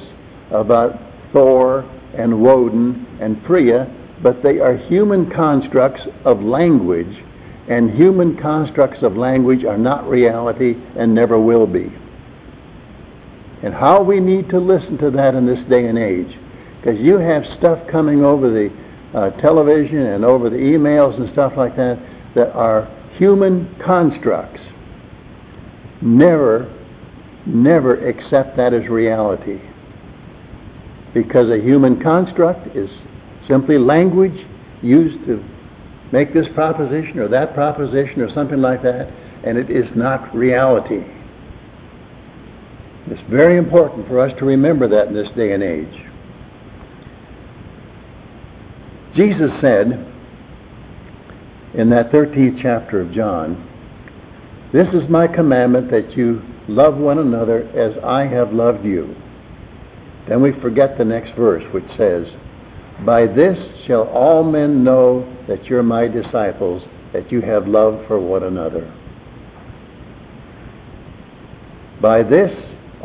about 0.51 0.97
Thor 1.33 1.81
and 2.15 2.41
Woden 2.41 3.05
and 3.19 3.43
Freya, 3.45 3.93
but 4.23 4.41
they 4.41 4.59
are 4.59 4.77
human 4.77 5.29
constructs 5.29 6.01
of 6.23 6.41
language, 6.41 7.17
and 7.67 7.91
human 7.91 8.37
constructs 8.37 9.03
of 9.03 9.17
language 9.17 9.65
are 9.65 9.77
not 9.77 10.07
reality 10.07 10.75
and 10.95 11.13
never 11.13 11.39
will 11.39 11.67
be. 11.67 11.91
And 13.65 13.73
how 13.73 14.03
we 14.03 14.19
need 14.19 14.47
to 14.49 14.59
listen 14.59 14.99
to 14.99 15.09
that 15.09 15.33
in 15.33 15.47
this 15.47 15.57
day 15.67 15.87
and 15.87 15.97
age. 15.97 16.37
Because 16.77 16.99
you 16.99 17.17
have 17.17 17.43
stuff 17.57 17.79
coming 17.91 18.23
over 18.23 18.47
the 18.51 18.69
uh, 19.17 19.31
television 19.41 19.97
and 19.97 20.23
over 20.23 20.51
the 20.51 20.55
emails 20.55 21.19
and 21.19 21.31
stuff 21.33 21.53
like 21.57 21.75
that 21.75 21.97
that 22.35 22.51
are 22.51 22.85
human 23.17 23.75
constructs. 23.83 24.61
Never, 26.03 26.71
never 27.47 28.07
accept 28.07 28.55
that 28.57 28.71
as 28.71 28.87
reality. 28.87 29.59
Because 31.15 31.49
a 31.49 31.57
human 31.57 31.99
construct 32.03 32.75
is 32.75 32.89
simply 33.47 33.79
language 33.79 34.45
used 34.83 35.25
to 35.25 35.43
make 36.11 36.35
this 36.35 36.45
proposition 36.53 37.17
or 37.17 37.27
that 37.29 37.55
proposition 37.55 38.21
or 38.21 38.31
something 38.35 38.61
like 38.61 38.83
that, 38.83 39.11
and 39.43 39.57
it 39.57 39.71
is 39.71 39.85
not 39.95 40.35
reality. 40.35 41.03
It's 43.07 43.21
very 43.29 43.57
important 43.57 44.07
for 44.07 44.19
us 44.19 44.31
to 44.39 44.45
remember 44.45 44.87
that 44.87 45.07
in 45.07 45.13
this 45.13 45.29
day 45.35 45.53
and 45.53 45.61
age. 45.61 46.01
Jesus 49.15 49.51
said, 49.61 50.11
in 51.75 51.89
that 51.89 52.11
13th 52.11 52.61
chapter 52.61 53.01
of 53.01 53.11
John, 53.11 53.69
This 54.73 54.87
is 54.93 55.09
my 55.09 55.27
commandment 55.27 55.91
that 55.91 56.17
you 56.17 56.41
love 56.67 56.97
one 56.97 57.19
another 57.19 57.63
as 57.77 57.95
I 58.03 58.25
have 58.25 58.53
loved 58.53 58.83
you. 58.83 59.15
Then 60.27 60.41
we 60.41 60.53
forget 60.59 60.97
the 60.97 61.05
next 61.05 61.35
verse, 61.35 61.63
which 61.73 61.85
says, 61.97 62.25
By 63.05 63.27
this 63.27 63.57
shall 63.85 64.07
all 64.07 64.43
men 64.43 64.83
know 64.83 65.31
that 65.47 65.65
you're 65.65 65.83
my 65.83 66.07
disciples, 66.07 66.81
that 67.13 67.31
you 67.31 67.41
have 67.41 67.67
love 67.67 68.03
for 68.07 68.19
one 68.19 68.43
another. 68.43 68.91
By 72.01 72.23
this 72.23 72.51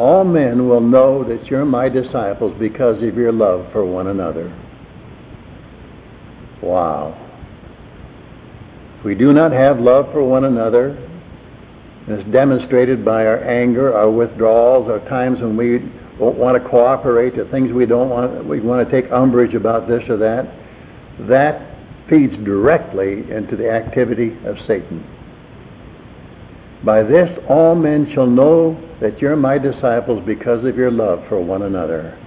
all 0.01 0.25
men 0.25 0.67
will 0.67 0.81
know 0.81 1.23
that 1.25 1.47
you're 1.49 1.67
my 1.67 1.87
disciples 1.87 2.57
because 2.59 3.03
of 3.03 3.19
your 3.19 3.33
love 3.33 3.71
for 3.71 3.85
one 3.85 4.07
another. 4.07 4.49
Wow. 6.63 7.15
If 8.99 9.05
we 9.05 9.15
do 9.15 9.35
not 9.35 9.53
have 9.53 9.79
love 9.79 10.11
for 10.11 10.25
one 10.25 10.45
another, 10.45 10.97
and 12.07 12.19
it's 12.19 12.31
demonstrated 12.31 13.05
by 13.05 13.27
our 13.27 13.45
anger, 13.45 13.95
our 13.95 14.11
withdrawals, 14.11 14.89
our 14.89 15.07
times 15.07 15.39
when 15.43 15.55
we 15.55 15.81
don't 16.19 16.39
want 16.39 16.63
to 16.63 16.67
cooperate, 16.67 17.37
the 17.37 17.45
things 17.51 17.71
we 17.71 17.85
don't 17.85 18.09
want, 18.09 18.47
we 18.47 18.59
want 18.61 18.89
to 18.89 18.91
take 18.91 19.13
umbrage 19.13 19.55
about 19.55 19.87
this 19.87 20.03
or 20.09 20.17
that, 20.17 20.51
that 21.29 21.77
feeds 22.09 22.33
directly 22.43 23.31
into 23.31 23.55
the 23.55 23.71
activity 23.71 24.35
of 24.47 24.57
Satan. 24.67 25.07
By 26.83 27.03
this 27.03 27.29
all 27.51 27.75
men 27.75 28.11
shall 28.15 28.27
know 28.27 28.87
that 29.01 29.21
you're 29.21 29.37
my 29.37 29.59
disciples 29.59 30.23
because 30.27 30.65
of 30.65 30.77
your 30.77 30.91
love 30.91 31.25
for 31.29 31.43
one 31.43 31.63
another. 31.63 32.19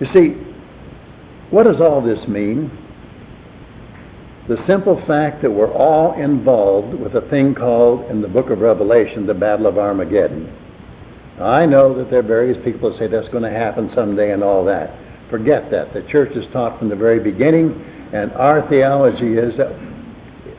You 0.00 0.06
see, 0.12 0.28
what 1.50 1.64
does 1.64 1.80
all 1.80 2.00
this 2.02 2.26
mean? 2.26 2.70
the 4.50 4.58
simple 4.66 5.00
fact 5.06 5.42
that 5.42 5.50
we're 5.50 5.72
all 5.72 6.20
involved 6.20 6.92
with 6.98 7.14
a 7.14 7.20
thing 7.30 7.54
called, 7.54 8.10
in 8.10 8.20
the 8.20 8.26
book 8.26 8.50
of 8.50 8.58
Revelation, 8.58 9.24
the 9.24 9.32
Battle 9.32 9.68
of 9.68 9.78
Armageddon. 9.78 10.52
I 11.40 11.66
know 11.66 11.96
that 11.96 12.10
there 12.10 12.18
are 12.18 12.24
various 12.24 12.58
people 12.64 12.90
that 12.90 12.98
say 12.98 13.06
that's 13.06 13.28
going 13.28 13.44
to 13.44 13.50
happen 13.50 13.92
someday 13.94 14.32
and 14.32 14.42
all 14.42 14.64
that. 14.64 14.98
Forget 15.30 15.70
that. 15.70 15.94
The 15.94 16.02
church 16.10 16.34
has 16.34 16.44
taught 16.52 16.80
from 16.80 16.88
the 16.88 16.96
very 16.96 17.20
beginning, 17.20 17.80
and 18.12 18.32
our 18.32 18.68
theology 18.68 19.34
is 19.34 19.56
that 19.56 19.70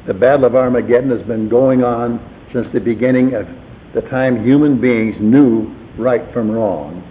the 0.08 0.14
Battle 0.14 0.46
of 0.46 0.56
Armageddon 0.56 1.10
has 1.10 1.28
been 1.28 1.50
going 1.50 1.84
on 1.84 2.20
since 2.54 2.68
the 2.74 2.80
beginning 2.80 3.34
of 3.34 3.48
the 3.94 4.02
time 4.10 4.44
human 4.44 4.80
beings 4.80 5.16
knew 5.20 5.74
right 5.98 6.32
from 6.34 6.50
wrong. 6.50 7.04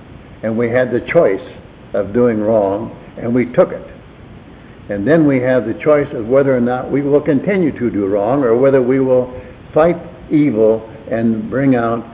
And 0.42 0.56
we 0.56 0.68
had 0.70 0.90
the 0.90 1.00
choice 1.12 1.42
of 1.92 2.12
doing 2.12 2.40
wrong, 2.40 2.96
and 3.18 3.34
we 3.34 3.46
took 3.52 3.70
it. 3.72 3.86
And 4.90 5.06
then 5.06 5.26
we 5.26 5.40
have 5.40 5.66
the 5.66 5.74
choice 5.74 6.08
of 6.14 6.26
whether 6.26 6.56
or 6.56 6.60
not 6.60 6.90
we 6.90 7.02
will 7.02 7.20
continue 7.20 7.70
to 7.78 7.90
do 7.90 8.06
wrong 8.06 8.42
or 8.42 8.56
whether 8.56 8.82
we 8.82 8.98
will 8.98 9.40
fight 9.72 9.96
evil 10.32 10.88
and 11.10 11.48
bring 11.48 11.76
out 11.76 12.04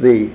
the 0.00 0.30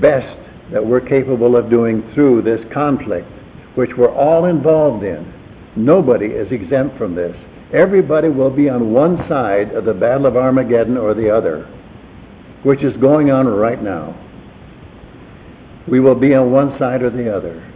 best 0.00 0.38
that 0.72 0.84
we're 0.84 1.00
capable 1.00 1.56
of 1.56 1.70
doing 1.70 2.02
through 2.14 2.42
this 2.42 2.60
conflict, 2.72 3.28
which 3.76 3.90
we're 3.96 4.12
all 4.12 4.46
involved 4.46 5.04
in. 5.04 5.32
Nobody 5.76 6.26
is 6.26 6.50
exempt 6.50 6.98
from 6.98 7.14
this. 7.14 7.36
Everybody 7.72 8.28
will 8.28 8.50
be 8.50 8.68
on 8.68 8.92
one 8.92 9.16
side 9.28 9.72
of 9.74 9.86
the 9.86 9.94
Battle 9.94 10.26
of 10.26 10.36
Armageddon 10.36 10.98
or 10.98 11.14
the 11.14 11.30
other, 11.30 11.64
which 12.64 12.82
is 12.82 12.94
going 13.00 13.30
on 13.30 13.46
right 13.46 13.82
now. 13.82 14.14
We 15.88 15.98
will 15.98 16.14
be 16.14 16.34
on 16.34 16.52
one 16.52 16.78
side 16.78 17.02
or 17.02 17.10
the 17.10 17.34
other. 17.34 17.66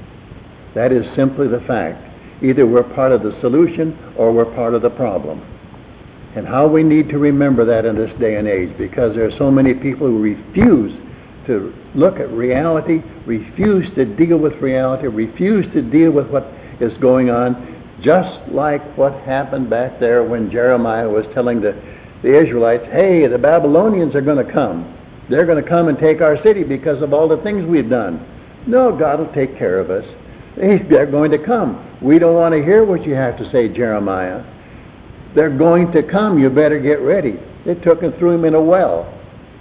That 0.74 0.92
is 0.92 1.06
simply 1.16 1.48
the 1.48 1.60
fact. 1.66 2.02
Either 2.42 2.66
we're 2.66 2.82
part 2.94 3.12
of 3.12 3.22
the 3.22 3.38
solution 3.40 3.98
or 4.18 4.32
we're 4.32 4.54
part 4.54 4.74
of 4.74 4.82
the 4.82 4.90
problem. 4.90 5.40
And 6.36 6.46
how 6.46 6.66
we 6.66 6.82
need 6.82 7.08
to 7.08 7.18
remember 7.18 7.64
that 7.64 7.86
in 7.86 7.96
this 7.96 8.12
day 8.20 8.36
and 8.36 8.46
age 8.46 8.76
because 8.76 9.14
there 9.16 9.24
are 9.24 9.38
so 9.38 9.50
many 9.50 9.72
people 9.72 10.06
who 10.06 10.20
refuse 10.20 10.92
to 11.46 11.72
look 11.94 12.20
at 12.20 12.30
reality, 12.30 13.02
refuse 13.24 13.86
to 13.94 14.04
deal 14.04 14.36
with 14.36 14.52
reality, 14.60 15.06
refuse 15.06 15.64
to 15.72 15.80
deal 15.80 16.10
with 16.10 16.28
what 16.28 16.46
is 16.80 16.92
going 16.98 17.30
on, 17.30 17.75
just 18.02 18.50
like 18.52 18.82
what 18.96 19.12
happened 19.22 19.70
back 19.70 19.98
there 19.98 20.24
when 20.24 20.50
Jeremiah 20.50 21.08
was 21.08 21.24
telling 21.34 21.60
the, 21.60 21.72
the 22.22 22.40
Israelites, 22.40 22.84
hey, 22.92 23.26
the 23.26 23.38
Babylonians 23.38 24.14
are 24.14 24.20
going 24.20 24.44
to 24.44 24.52
come. 24.52 24.92
They're 25.30 25.46
going 25.46 25.62
to 25.62 25.68
come 25.68 25.88
and 25.88 25.98
take 25.98 26.20
our 26.20 26.40
city 26.42 26.62
because 26.62 27.02
of 27.02 27.12
all 27.12 27.28
the 27.28 27.42
things 27.42 27.64
we've 27.66 27.88
done. 27.88 28.24
No, 28.66 28.96
God 28.96 29.18
will 29.18 29.32
take 29.32 29.58
care 29.58 29.78
of 29.78 29.90
us. 29.90 30.04
They're 30.56 31.10
going 31.10 31.30
to 31.32 31.44
come. 31.44 31.98
We 32.02 32.18
don't 32.18 32.34
want 32.34 32.54
to 32.54 32.62
hear 32.62 32.84
what 32.84 33.04
you 33.04 33.14
have 33.14 33.36
to 33.38 33.50
say, 33.50 33.68
Jeremiah. 33.68 34.44
They're 35.34 35.56
going 35.56 35.92
to 35.92 36.02
come. 36.02 36.38
You 36.38 36.48
better 36.48 36.80
get 36.80 37.00
ready. 37.00 37.38
They 37.64 37.74
took 37.74 38.02
and 38.02 38.14
threw 38.16 38.30
him 38.30 38.44
in 38.44 38.54
a 38.54 38.62
well. 38.62 39.12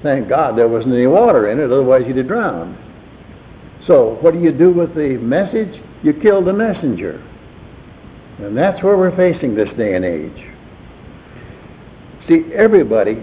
Thank 0.03 0.29
God 0.29 0.57
there 0.57 0.67
wasn't 0.67 0.93
any 0.93 1.07
water 1.07 1.49
in 1.49 1.59
it, 1.59 1.65
otherwise 1.65 2.03
he'd 2.05 2.17
have 2.17 2.27
drowned. 2.27 2.77
So, 3.87 4.17
what 4.21 4.33
do 4.33 4.39
you 4.39 4.51
do 4.51 4.71
with 4.71 4.95
the 4.95 5.17
message? 5.21 5.81
You 6.03 6.13
kill 6.13 6.43
the 6.43 6.53
messenger. 6.53 7.21
And 8.39 8.57
that's 8.57 8.83
where 8.83 8.97
we're 8.97 9.15
facing 9.15 9.55
this 9.55 9.69
day 9.77 9.95
and 9.95 10.03
age. 10.03 10.55
See, 12.27 12.53
everybody, 12.53 13.17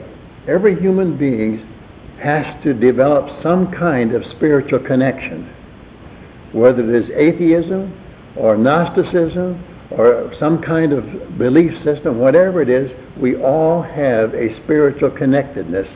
every 0.49 0.79
human 0.81 1.19
being 1.19 1.69
has 2.23 2.63
to 2.63 2.73
develop 2.73 3.43
some 3.43 3.73
kind 3.73 4.15
of 4.15 4.23
spiritual 4.37 4.79
connection, 4.79 5.53
whether 6.53 6.83
it 6.83 7.05
is 7.05 7.11
atheism 7.15 7.93
or 8.37 8.57
Gnosticism 8.57 9.63
or 9.91 10.33
some 10.39 10.63
kind 10.63 10.93
of 10.93 11.37
belief 11.37 11.73
system, 11.85 12.19
whatever 12.19 12.63
it 12.63 12.69
is, 12.69 12.91
we 13.21 13.37
all 13.37 13.83
have 13.83 14.33
a 14.35 14.57
spiritual 14.65 15.11
connectedness 15.11 15.89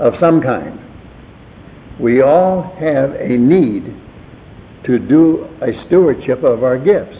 of 0.00 0.14
some 0.18 0.40
kind. 0.40 0.80
We 2.00 2.22
all 2.22 2.74
have 2.80 3.12
a 3.12 3.28
need 3.28 3.94
to 4.84 4.98
do 4.98 5.44
a 5.60 5.86
stewardship 5.86 6.42
of 6.42 6.64
our 6.64 6.78
gifts. 6.78 7.18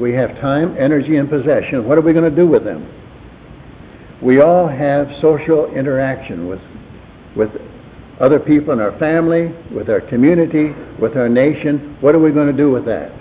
We 0.00 0.12
have 0.12 0.40
time, 0.40 0.76
energy, 0.78 1.16
and 1.16 1.28
possession. 1.28 1.86
What 1.86 1.98
are 1.98 2.02
we 2.02 2.12
going 2.12 2.28
to 2.28 2.34
do 2.34 2.46
with 2.46 2.64
them? 2.64 2.88
We 4.22 4.40
all 4.40 4.68
have 4.68 5.08
social 5.20 5.72
interaction 5.74 6.48
with, 6.48 6.60
with 7.36 7.50
other 8.20 8.38
people 8.38 8.72
in 8.72 8.80
our 8.80 8.96
family, 8.98 9.54
with 9.74 9.88
our 9.88 10.00
community, 10.00 10.74
with 11.00 11.16
our 11.16 11.28
nation. 11.28 11.96
What 12.00 12.14
are 12.14 12.18
we 12.18 12.32
going 12.32 12.48
to 12.48 12.56
do 12.56 12.70
with 12.70 12.84
that? 12.86 13.12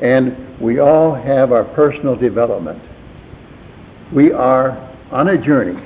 And 0.00 0.60
we 0.60 0.78
all 0.78 1.14
have 1.14 1.52
our 1.52 1.64
personal 1.64 2.16
development. 2.16 2.80
We 4.12 4.32
are 4.32 4.70
on 5.10 5.28
a 5.28 5.38
journey, 5.44 5.80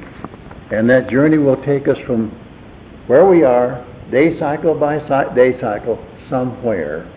and 0.71 0.89
that 0.91 1.09
journey 1.11 1.39
will 1.39 1.63
take 1.65 1.89
us 1.89 1.99
from 2.07 2.31
where 3.07 3.27
we 3.27 3.45
are, 3.45 3.87
day 4.11 4.39
cycle 4.39 4.75
by 4.79 4.99
day 5.35 5.59
cycle, 5.61 6.05
somewhere. 6.29 7.13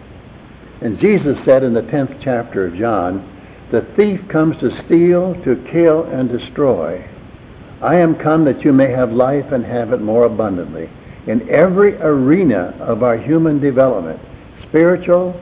And 0.81 0.99
Jesus 0.99 1.37
said 1.45 1.63
in 1.63 1.73
the 1.73 1.81
10th 1.81 2.21
chapter 2.23 2.67
of 2.67 2.75
John, 2.75 3.67
The 3.71 3.81
thief 3.95 4.19
comes 4.29 4.57
to 4.59 4.69
steal, 4.85 5.35
to 5.43 5.67
kill, 5.71 6.03
and 6.05 6.29
destroy. 6.29 7.05
I 7.81 7.95
am 7.95 8.15
come 8.15 8.45
that 8.45 8.63
you 8.63 8.71
may 8.71 8.91
have 8.91 9.11
life 9.11 9.51
and 9.51 9.65
have 9.65 9.93
it 9.93 10.01
more 10.01 10.25
abundantly. 10.25 10.89
In 11.27 11.49
every 11.49 11.95
arena 11.95 12.75
of 12.79 13.03
our 13.03 13.17
human 13.17 13.59
development, 13.59 14.19
spiritual, 14.67 15.39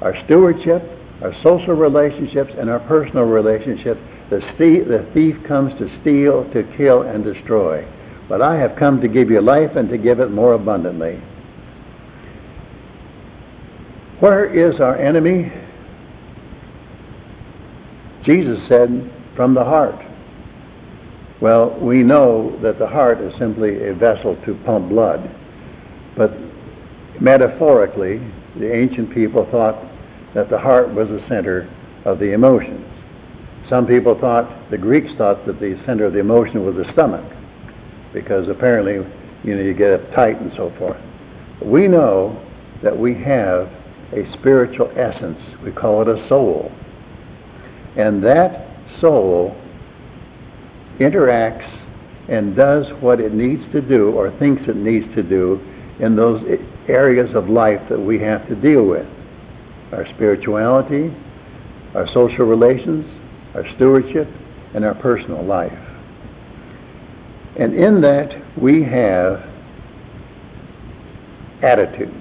our 0.00 0.14
stewardship, 0.24 0.82
our 1.22 1.34
social 1.42 1.74
relationships, 1.74 2.52
and 2.58 2.68
our 2.68 2.80
personal 2.80 3.24
relationships, 3.24 4.00
the, 4.30 4.40
the 4.58 5.08
thief 5.14 5.36
comes 5.46 5.72
to 5.78 6.00
steal, 6.00 6.44
to 6.52 6.62
kill, 6.76 7.02
and 7.02 7.24
destroy. 7.24 7.86
But 8.28 8.42
I 8.42 8.56
have 8.56 8.76
come 8.78 9.00
to 9.00 9.08
give 9.08 9.30
you 9.30 9.40
life 9.40 9.76
and 9.76 9.88
to 9.88 9.98
give 9.98 10.20
it 10.20 10.30
more 10.30 10.54
abundantly. 10.54 11.22
Where 14.20 14.44
is 14.44 14.80
our 14.80 14.96
enemy? 14.96 15.52
Jesus 18.24 18.58
said, 18.68 19.12
from 19.36 19.54
the 19.54 19.64
heart. 19.64 19.96
Well, 21.40 21.78
we 21.80 22.02
know 22.02 22.58
that 22.62 22.78
the 22.78 22.86
heart 22.86 23.20
is 23.20 23.34
simply 23.38 23.88
a 23.88 23.94
vessel 23.94 24.36
to 24.46 24.54
pump 24.64 24.88
blood. 24.88 25.28
But 26.16 26.32
metaphorically, 27.20 28.18
the 28.56 28.72
ancient 28.72 29.12
people 29.12 29.46
thought 29.50 29.76
that 30.34 30.48
the 30.48 30.58
heart 30.58 30.94
was 30.94 31.08
the 31.08 31.22
center 31.28 31.68
of 32.04 32.18
the 32.18 32.32
emotions. 32.32 32.86
Some 33.68 33.86
people 33.86 34.18
thought, 34.18 34.70
the 34.70 34.78
Greeks 34.78 35.12
thought 35.18 35.44
that 35.46 35.58
the 35.58 35.80
center 35.84 36.04
of 36.04 36.12
the 36.12 36.20
emotion 36.20 36.64
was 36.64 36.76
the 36.76 36.90
stomach, 36.92 37.24
because 38.12 38.48
apparently, 38.48 38.94
you 39.42 39.56
know, 39.56 39.62
you 39.62 39.74
get 39.74 40.00
uptight 40.00 40.40
and 40.40 40.52
so 40.56 40.72
forth. 40.78 41.00
We 41.62 41.88
know 41.88 42.40
that 42.82 42.96
we 42.96 43.14
have 43.22 43.70
a 44.14 44.32
spiritual 44.38 44.90
essence. 44.96 45.38
We 45.62 45.72
call 45.72 46.02
it 46.02 46.08
a 46.08 46.28
soul. 46.28 46.70
And 47.96 48.22
that 48.24 48.68
soul 49.00 49.56
interacts 50.98 51.70
and 52.28 52.56
does 52.56 52.86
what 53.00 53.20
it 53.20 53.34
needs 53.34 53.62
to 53.72 53.80
do 53.80 54.10
or 54.12 54.30
thinks 54.38 54.62
it 54.68 54.76
needs 54.76 55.06
to 55.14 55.22
do 55.22 55.60
in 56.00 56.16
those 56.16 56.42
areas 56.88 57.34
of 57.34 57.48
life 57.48 57.80
that 57.88 57.98
we 57.98 58.18
have 58.20 58.46
to 58.48 58.54
deal 58.54 58.84
with 58.84 59.06
our 59.92 60.06
spirituality, 60.14 61.14
our 61.94 62.06
social 62.12 62.46
relations, 62.46 63.04
our 63.54 63.64
stewardship, 63.76 64.28
and 64.74 64.84
our 64.84 64.94
personal 64.94 65.44
life. 65.44 65.78
And 67.58 67.74
in 67.74 68.00
that, 68.00 68.58
we 68.60 68.82
have 68.82 69.48
attitudes. 71.62 72.12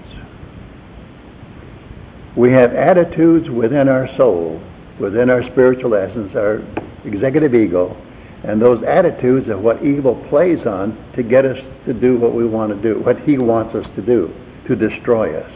We 2.36 2.52
have 2.52 2.74
attitudes 2.74 3.50
within 3.50 3.88
our 3.88 4.08
soul, 4.18 4.62
within 5.00 5.30
our 5.30 5.44
spiritual 5.52 5.94
essence, 5.96 6.36
our 6.36 6.62
executive 7.06 7.54
ego, 7.54 7.96
and 8.44 8.62
those 8.62 8.84
attitudes 8.84 9.48
are 9.50 9.58
what 9.58 9.84
evil 9.84 10.16
plays 10.30 10.66
on 10.66 10.98
to 11.16 11.24
get 11.24 11.46
us 11.46 11.58
to 11.86 11.94
do 11.94 12.18
what 12.18 12.34
we 12.34 12.46
want 12.46 12.76
to 12.76 12.82
do, 12.82 13.00
what 13.02 13.20
he 13.22 13.38
wants 13.38 13.76
us 13.76 13.86
to 13.96 14.02
do, 14.02 14.34
to 14.68 14.76
destroy 14.76 15.40
us. 15.40 15.52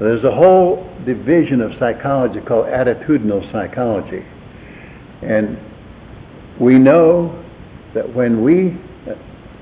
There's 0.00 0.24
a 0.24 0.32
whole 0.32 0.90
division 1.04 1.60
of 1.60 1.72
psychology 1.78 2.40
called 2.40 2.66
attitudinal 2.66 3.50
psychology. 3.52 4.24
And 5.22 5.58
we 6.60 6.78
know 6.78 7.44
that 7.94 8.12
when 8.12 8.42
we, 8.42 8.70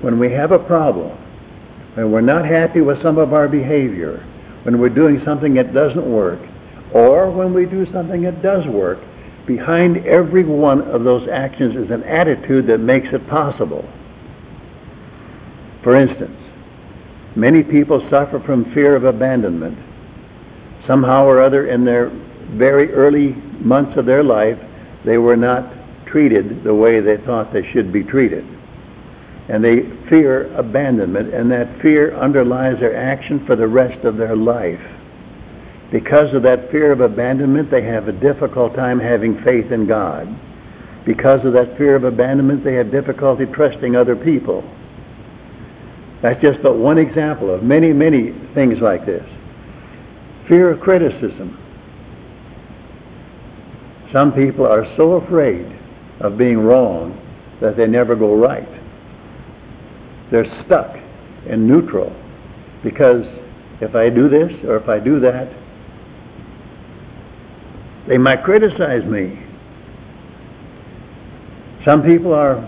when 0.01 0.17
we 0.17 0.31
have 0.31 0.51
a 0.51 0.59
problem, 0.59 1.11
when 1.93 2.11
we're 2.11 2.21
not 2.21 2.45
happy 2.45 2.81
with 2.81 3.01
some 3.03 3.19
of 3.19 3.33
our 3.33 3.47
behavior, 3.47 4.25
when 4.63 4.79
we're 4.79 4.89
doing 4.89 5.21
something 5.25 5.53
that 5.55 5.73
doesn't 5.73 6.05
work, 6.05 6.39
or 6.93 7.29
when 7.31 7.53
we 7.53 7.65
do 7.65 7.91
something 7.91 8.21
that 8.23 8.41
does 8.41 8.65
work, 8.67 8.99
behind 9.45 10.05
every 10.05 10.43
one 10.43 10.81
of 10.81 11.03
those 11.03 11.27
actions 11.29 11.75
is 11.75 11.91
an 11.91 12.03
attitude 12.03 12.67
that 12.67 12.79
makes 12.79 13.07
it 13.11 13.27
possible. 13.27 13.83
For 15.83 15.95
instance, 15.95 16.37
many 17.35 17.61
people 17.63 17.99
suffer 18.09 18.39
from 18.39 18.73
fear 18.73 18.95
of 18.95 19.03
abandonment 19.03 19.77
somehow 20.87 21.25
or 21.25 21.41
other 21.41 21.67
in 21.67 21.85
their 21.85 22.09
very 22.51 22.91
early 22.93 23.33
months 23.59 23.97
of 23.97 24.05
their 24.05 24.23
life, 24.23 24.57
they 25.05 25.17
were 25.17 25.37
not 25.37 25.73
treated 26.05 26.63
the 26.63 26.73
way 26.73 26.99
they 26.99 27.17
thought 27.17 27.51
they 27.53 27.67
should 27.71 27.91
be 27.91 28.03
treated. 28.03 28.45
And 29.49 29.63
they 29.63 29.81
fear 30.09 30.53
abandonment, 30.55 31.33
and 31.33 31.51
that 31.51 31.81
fear 31.81 32.15
underlies 32.15 32.79
their 32.79 32.95
action 32.95 33.45
for 33.45 33.55
the 33.55 33.67
rest 33.67 34.05
of 34.05 34.17
their 34.17 34.35
life. 34.35 34.81
Because 35.91 36.33
of 36.33 36.43
that 36.43 36.71
fear 36.71 36.91
of 36.91 37.01
abandonment, 37.01 37.69
they 37.69 37.83
have 37.83 38.07
a 38.07 38.13
difficult 38.13 38.73
time 38.73 38.99
having 38.99 39.41
faith 39.43 39.71
in 39.71 39.85
God. 39.85 40.27
Because 41.05 41.45
of 41.45 41.53
that 41.53 41.77
fear 41.77 41.95
of 41.95 42.05
abandonment, 42.05 42.63
they 42.63 42.73
have 42.75 42.89
difficulty 42.89 43.45
trusting 43.45 43.95
other 43.95 44.15
people. 44.15 44.63
That's 46.21 46.41
just 46.41 46.63
but 46.63 46.77
one 46.77 46.97
example 46.97 47.53
of 47.53 47.63
many, 47.63 47.91
many 47.91 48.31
things 48.53 48.79
like 48.79 49.05
this. 49.05 49.27
Fear 50.47 50.71
of 50.71 50.79
criticism. 50.79 51.59
Some 54.13 54.31
people 54.31 54.65
are 54.65 54.85
so 54.95 55.13
afraid 55.13 55.65
of 56.21 56.37
being 56.37 56.59
wrong 56.59 57.19
that 57.59 57.75
they 57.75 57.87
never 57.87 58.15
go 58.15 58.35
right. 58.35 58.67
They're 60.33 60.65
stuck 60.65 60.95
in 61.47 61.67
neutral 61.67 62.11
because 62.83 63.23
if 63.81 63.93
I 63.93 64.09
do 64.09 64.27
this 64.27 64.51
or 64.65 64.77
if 64.77 64.89
I 64.89 64.97
do 64.97 65.19
that, 65.19 65.47
they 68.07 68.17
might 68.17 68.43
criticize 68.43 69.05
me. 69.05 69.39
Some 71.85 72.01
people 72.01 72.33
are 72.33 72.67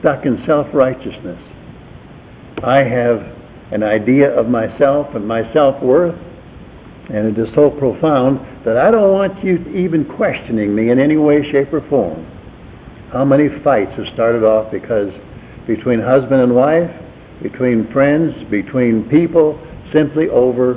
stuck 0.00 0.26
in 0.26 0.42
self-righteousness. 0.44 1.38
I 2.64 2.78
have 2.78 3.20
an 3.70 3.84
idea 3.84 4.36
of 4.36 4.48
myself 4.48 5.14
and 5.14 5.24
my 5.28 5.50
self-worth, 5.52 6.18
and 7.08 7.28
it 7.28 7.38
is 7.38 7.54
so 7.54 7.70
profound 7.70 8.40
that 8.66 8.76
I 8.76 8.90
don't 8.90 9.12
want 9.12 9.44
you 9.44 9.58
even 9.68 10.04
questioning 10.04 10.74
me 10.74 10.90
in 10.90 10.98
any 10.98 11.16
way, 11.16 11.48
shape, 11.52 11.72
or 11.72 11.88
form. 11.88 12.26
How 13.12 13.24
many 13.24 13.48
fights 13.62 13.92
have 13.96 14.12
started 14.12 14.42
off 14.42 14.72
because 14.72 15.12
between 15.66 16.00
husband 16.00 16.42
and 16.42 16.54
wife, 16.54 16.90
between 17.42 17.90
friends, 17.92 18.34
between 18.50 19.08
people, 19.08 19.58
simply 19.92 20.28
over 20.28 20.74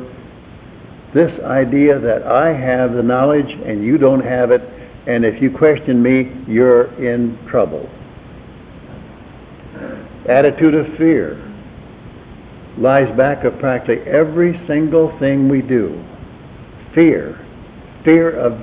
this 1.14 1.32
idea 1.44 2.00
that 2.00 2.24
I 2.24 2.54
have 2.54 2.94
the 2.94 3.04
knowledge 3.04 3.52
and 3.66 3.84
you 3.84 3.98
don't 3.98 4.24
have 4.24 4.52
it, 4.52 4.62
and 5.06 5.26
if 5.26 5.42
you 5.42 5.52
question 5.52 6.02
me, 6.02 6.32
you're 6.48 6.86
in 7.04 7.38
trouble. 7.48 7.90
Attitude 10.28 10.74
of 10.74 10.98
fear 10.98 11.38
lies 12.78 13.16
back 13.18 13.44
of 13.44 13.60
practically 13.60 14.02
every 14.10 14.60
single 14.66 15.18
thing 15.20 15.50
we 15.50 15.62
do 15.62 16.04
fear. 16.94 17.40
Fear 18.04 18.32
of 18.32 18.60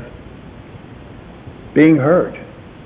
being 1.75 1.97
hurt. 1.97 2.35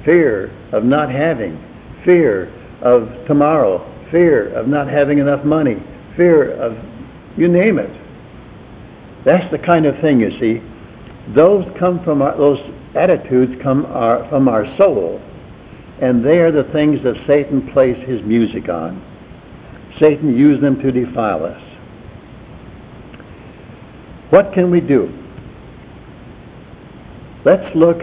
Fear 0.04 0.50
of 0.72 0.84
not 0.84 1.10
having. 1.10 1.62
Fear 2.04 2.52
of 2.82 3.08
tomorrow. 3.26 3.90
Fear 4.10 4.54
of 4.54 4.68
not 4.68 4.88
having 4.88 5.18
enough 5.18 5.44
money. 5.44 5.76
Fear 6.16 6.52
of 6.52 6.76
You 7.36 7.48
name 7.48 7.78
it. 7.78 7.90
That's 9.24 9.50
the 9.50 9.58
kind 9.58 9.86
of 9.86 9.98
thing, 10.00 10.20
you 10.20 10.30
see. 10.38 10.62
Those 11.34 11.64
come 11.78 12.04
from 12.04 12.22
our, 12.22 12.36
those 12.36 12.60
attitudes 12.94 13.52
come 13.62 13.86
our, 13.86 14.28
from 14.28 14.48
our 14.48 14.66
soul, 14.76 15.20
and 16.00 16.24
they 16.24 16.38
are 16.38 16.52
the 16.52 16.70
things 16.72 17.02
that 17.02 17.16
Satan 17.26 17.72
plays 17.72 17.96
his 18.06 18.22
music 18.22 18.68
on. 18.68 19.02
Satan 19.98 20.36
used 20.36 20.62
them 20.62 20.80
to 20.82 20.92
defile 20.92 21.44
us. 21.44 21.62
What 24.30 24.52
can 24.52 24.70
we 24.70 24.80
do? 24.80 25.12
Let's 27.44 27.74
look 27.76 28.00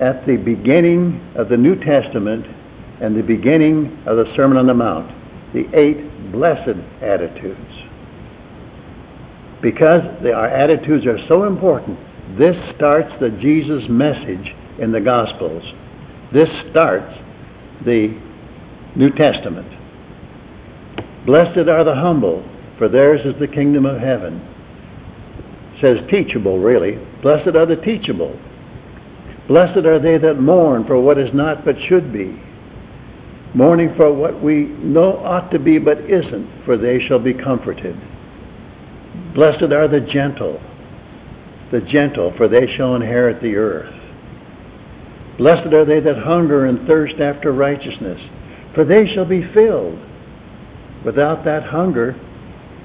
at 0.00 0.26
the 0.26 0.36
beginning 0.36 1.20
of 1.34 1.48
the 1.48 1.56
New 1.56 1.76
Testament 1.76 2.46
and 3.00 3.16
the 3.16 3.22
beginning 3.22 4.02
of 4.06 4.16
the 4.16 4.32
Sermon 4.34 4.58
on 4.58 4.66
the 4.66 4.74
Mount, 4.74 5.12
the 5.52 5.66
eight 5.78 6.32
blessed 6.32 6.78
attitudes. 7.00 7.74
Because 9.62 10.02
they, 10.22 10.32
our 10.32 10.48
attitudes 10.48 11.06
are 11.06 11.18
so 11.26 11.44
important, 11.44 11.98
this 12.38 12.56
starts 12.76 13.12
the 13.20 13.30
Jesus 13.30 13.84
message 13.88 14.54
in 14.78 14.92
the 14.92 15.00
Gospels. 15.00 15.62
This 16.32 16.48
starts 16.70 17.18
the 17.84 18.16
New 18.94 19.10
Testament. 19.10 19.66
Blessed 21.24 21.68
are 21.68 21.84
the 21.84 21.94
humble, 21.94 22.44
for 22.78 22.88
theirs 22.88 23.20
is 23.24 23.38
the 23.40 23.48
kingdom 23.48 23.86
of 23.86 24.00
heaven. 24.00 24.40
It 25.74 25.80
says 25.80 26.10
teachable, 26.10 26.58
really. 26.58 26.96
Blessed 27.22 27.54
are 27.56 27.66
the 27.66 27.76
teachable. 27.76 28.38
Blessed 29.46 29.86
are 29.86 29.98
they 29.98 30.18
that 30.18 30.40
mourn 30.40 30.84
for 30.86 31.00
what 31.00 31.18
is 31.18 31.32
not 31.32 31.64
but 31.64 31.76
should 31.88 32.12
be. 32.12 32.40
Mourning 33.54 33.94
for 33.96 34.12
what 34.12 34.42
we 34.42 34.64
know 34.64 35.16
ought 35.18 35.50
to 35.50 35.58
be 35.58 35.78
but 35.78 35.98
isn't, 36.00 36.64
for 36.64 36.76
they 36.76 37.00
shall 37.06 37.18
be 37.18 37.32
comforted. 37.32 37.96
Blessed 39.34 39.62
are 39.72 39.88
the 39.88 40.00
gentle, 40.00 40.60
the 41.72 41.80
gentle, 41.80 42.34
for 42.36 42.48
they 42.48 42.66
shall 42.76 42.94
inherit 42.94 43.40
the 43.40 43.56
earth. 43.56 43.94
Blessed 45.38 45.72
are 45.72 45.84
they 45.84 46.00
that 46.00 46.18
hunger 46.18 46.66
and 46.66 46.86
thirst 46.86 47.16
after 47.20 47.52
righteousness, 47.52 48.20
for 48.74 48.84
they 48.84 49.06
shall 49.06 49.24
be 49.24 49.50
filled. 49.54 49.98
Without 51.04 51.44
that 51.44 51.62
hunger, 51.62 52.16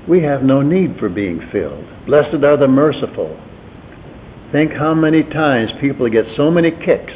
we 0.08 0.22
have 0.22 0.44
no 0.44 0.62
need 0.62 0.98
for 0.98 1.10
being 1.10 1.50
filled. 1.52 1.86
Blessed 2.06 2.44
are 2.44 2.58
the 2.58 2.68
merciful. 2.68 3.40
Think 4.52 4.72
how 4.74 4.94
many 4.94 5.24
times 5.24 5.72
people 5.82 6.08
get 6.10 6.26
so 6.38 6.52
many 6.52 6.72
kicks 6.72 7.14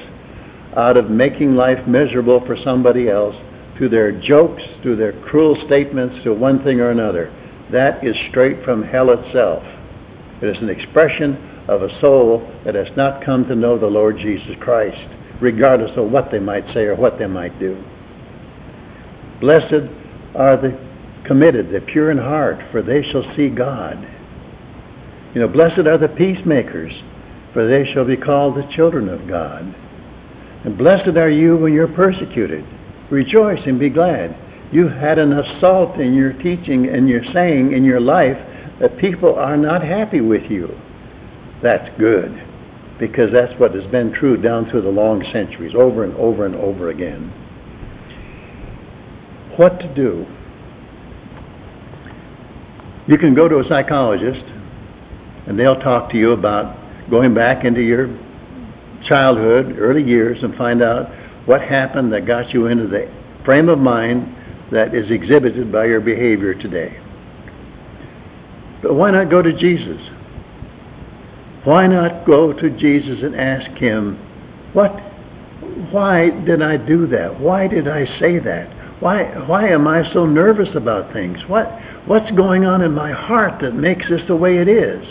out 0.78 0.96
of 0.96 1.10
making 1.10 1.56
life 1.56 1.88
miserable 1.88 2.40
for 2.46 2.56
somebody 2.64 3.10
else 3.10 3.36
through 3.78 3.90
their 3.90 4.12
jokes, 4.12 4.62
through 4.82 4.96
their 4.96 5.14
cruel 5.24 5.58
statements, 5.66 6.24
to 6.24 6.34
one 6.34 6.64
thing 6.64 6.80
or 6.80 6.92
another. 6.92 7.34
That 7.72 8.06
is 8.06 8.16
straight 8.30 8.64
from 8.64 8.84
hell 8.84 9.10
itself. 9.10 9.64
It 10.42 10.48
is 10.48 10.58
an 10.62 10.70
expression 10.70 11.66
of 11.68 11.82
a 11.82 12.00
soul 12.00 12.48
that 12.64 12.76
has 12.76 12.88
not 12.96 13.26
come 13.26 13.46
to 13.48 13.56
know 13.56 13.78
the 13.78 13.88
Lord 13.88 14.18
Jesus 14.18 14.56
Christ, 14.62 14.98
regardless 15.42 15.92
of 15.98 16.12
what 16.12 16.32
they 16.32 16.40
might 16.40 16.66
say 16.74 16.82
or 16.82 16.96
what 16.96 17.18
they 17.18 17.28
might 17.28 17.60
do. 17.60 17.84
Blessed 19.42 19.90
are 20.36 20.58
the 20.58 20.80
committed, 21.26 21.72
the 21.72 21.82
pure 21.82 22.12
in 22.12 22.18
heart, 22.18 22.58
for 22.72 22.82
they 22.82 23.04
shall 23.04 23.24
see 23.36 23.50
God. 23.50 23.98
You 25.34 25.42
know, 25.42 25.48
blessed 25.48 25.80
are 25.80 25.98
the 25.98 26.08
peacemakers, 26.08 26.94
for 27.54 27.68
they 27.68 27.92
shall 27.92 28.06
be 28.06 28.18
called 28.18 28.56
the 28.56 28.72
children 28.76 29.10
of 29.10 29.28
God. 29.28 29.76
And 30.66 30.78
blessed 30.78 31.16
are 31.18 31.30
you 31.30 31.56
when 31.58 31.74
you're 31.74 31.88
persecuted. 31.88 32.66
Rejoice 33.10 33.60
and 33.66 33.80
be 33.80 33.90
glad. 33.90 34.36
You've 34.72 34.92
had 34.92 35.18
an 35.18 35.32
assault 35.32 35.98
in 36.00 36.14
your 36.14 36.34
teaching 36.34 36.90
and 36.90 37.08
your 37.08 37.24
saying 37.34 37.72
in 37.74 37.86
your 37.86 38.02
life 38.02 38.38
that 38.80 38.98
people 38.98 39.36
are 39.36 39.56
not 39.56 39.82
happy 39.82 40.20
with 40.20 40.52
you. 40.52 40.70
That's 41.64 41.90
good, 41.98 42.32
because 43.00 43.32
that's 43.32 43.58
what 43.60 43.74
has 43.74 43.90
been 43.92 44.12
true 44.12 44.36
down 44.38 44.70
through 44.70 44.82
the 44.82 44.90
long 44.90 45.24
centuries, 45.32 45.74
over 45.74 46.04
and 46.04 46.14
over 46.16 46.46
and 46.46 46.56
over 46.56 46.90
again. 46.90 47.32
What 49.56 49.80
to 49.80 49.94
do? 49.96 50.26
You 53.08 53.18
can 53.18 53.34
go 53.34 53.48
to 53.48 53.60
a 53.60 53.64
psychologist, 53.70 54.44
and 55.48 55.58
they'll 55.58 55.80
talk 55.80 56.12
to 56.12 56.18
you 56.18 56.34
about 56.34 56.78
going 57.10 57.34
back 57.34 57.64
into 57.64 57.82
your 57.82 58.08
childhood, 59.08 59.78
early 59.80 60.04
years, 60.04 60.38
and 60.44 60.56
find 60.56 60.82
out 60.82 61.10
what 61.46 61.62
happened 61.62 62.12
that 62.14 62.26
got 62.26 62.54
you 62.54 62.68
into 62.68 62.88
the 62.88 63.10
frame 63.46 63.70
of 63.70 63.80
mind 63.80 64.36
that 64.72 64.94
is 64.94 65.10
exhibited 65.10 65.72
by 65.72 65.86
your 65.86 66.02
behavior 66.02 66.54
today. 66.54 67.00
But 68.82 68.94
why 68.94 69.12
not 69.12 69.30
go 69.30 69.42
to 69.42 69.54
Jesus? 69.54 70.02
Why 71.64 71.88
not 71.88 72.26
go 72.26 72.54
to 72.54 72.70
Jesus 72.78 73.20
and 73.24 73.36
ask 73.36 73.70
him, 73.78 74.16
what, 74.74 74.92
why 75.92 76.30
did 76.46 76.62
I 76.62 76.78
do 76.78 77.08
that? 77.08 77.40
Why 77.40 77.68
did 77.68 77.88
I 77.88 78.06
say 78.20 78.40
that? 78.40 79.02
Why, 79.02 79.24
why 79.48 79.70
am 79.70 79.88
I 79.88 80.12
so 80.14 80.26
nervous 80.26 80.70
about 80.76 81.14
things? 81.14 81.38
What, 81.48 81.68
what's 82.08 82.30
going 82.32 82.66
on 82.66 82.82
in 82.82 82.94
my 82.94 83.12
heart 83.12 83.62
that 83.62 83.74
makes 83.74 84.08
this 84.10 84.22
the 84.28 84.36
way 84.36 84.58
it 84.58 84.68
is? 84.68 85.06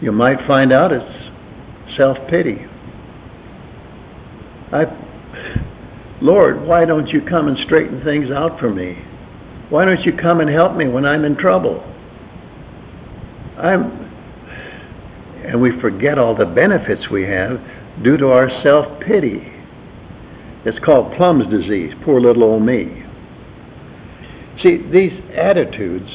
You 0.00 0.12
might 0.12 0.46
find 0.46 0.72
out 0.72 0.92
it's 0.92 1.21
self-pity. 1.96 2.66
I, 4.72 4.86
Lord, 6.20 6.66
why 6.66 6.84
don't 6.84 7.08
you 7.08 7.20
come 7.22 7.48
and 7.48 7.58
straighten 7.58 8.02
things 8.04 8.30
out 8.30 8.58
for 8.58 8.70
me? 8.70 8.94
Why 9.70 9.84
don't 9.84 10.04
you 10.04 10.12
come 10.16 10.40
and 10.40 10.50
help 10.50 10.76
me 10.76 10.86
when 10.88 11.04
I'm 11.04 11.24
in 11.24 11.36
trouble? 11.36 11.82
I'm, 13.58 13.90
and 15.44 15.60
we 15.60 15.78
forget 15.80 16.18
all 16.18 16.34
the 16.34 16.46
benefits 16.46 17.08
we 17.10 17.22
have 17.24 17.60
due 18.02 18.16
to 18.16 18.28
our 18.28 18.48
self-pity. 18.62 19.52
It's 20.64 20.78
called 20.84 21.14
Plum's 21.16 21.50
disease, 21.50 21.92
poor 22.04 22.20
little 22.20 22.44
old 22.44 22.62
me. 22.62 23.04
See, 24.62 24.78
these 24.90 25.12
attitudes 25.34 26.08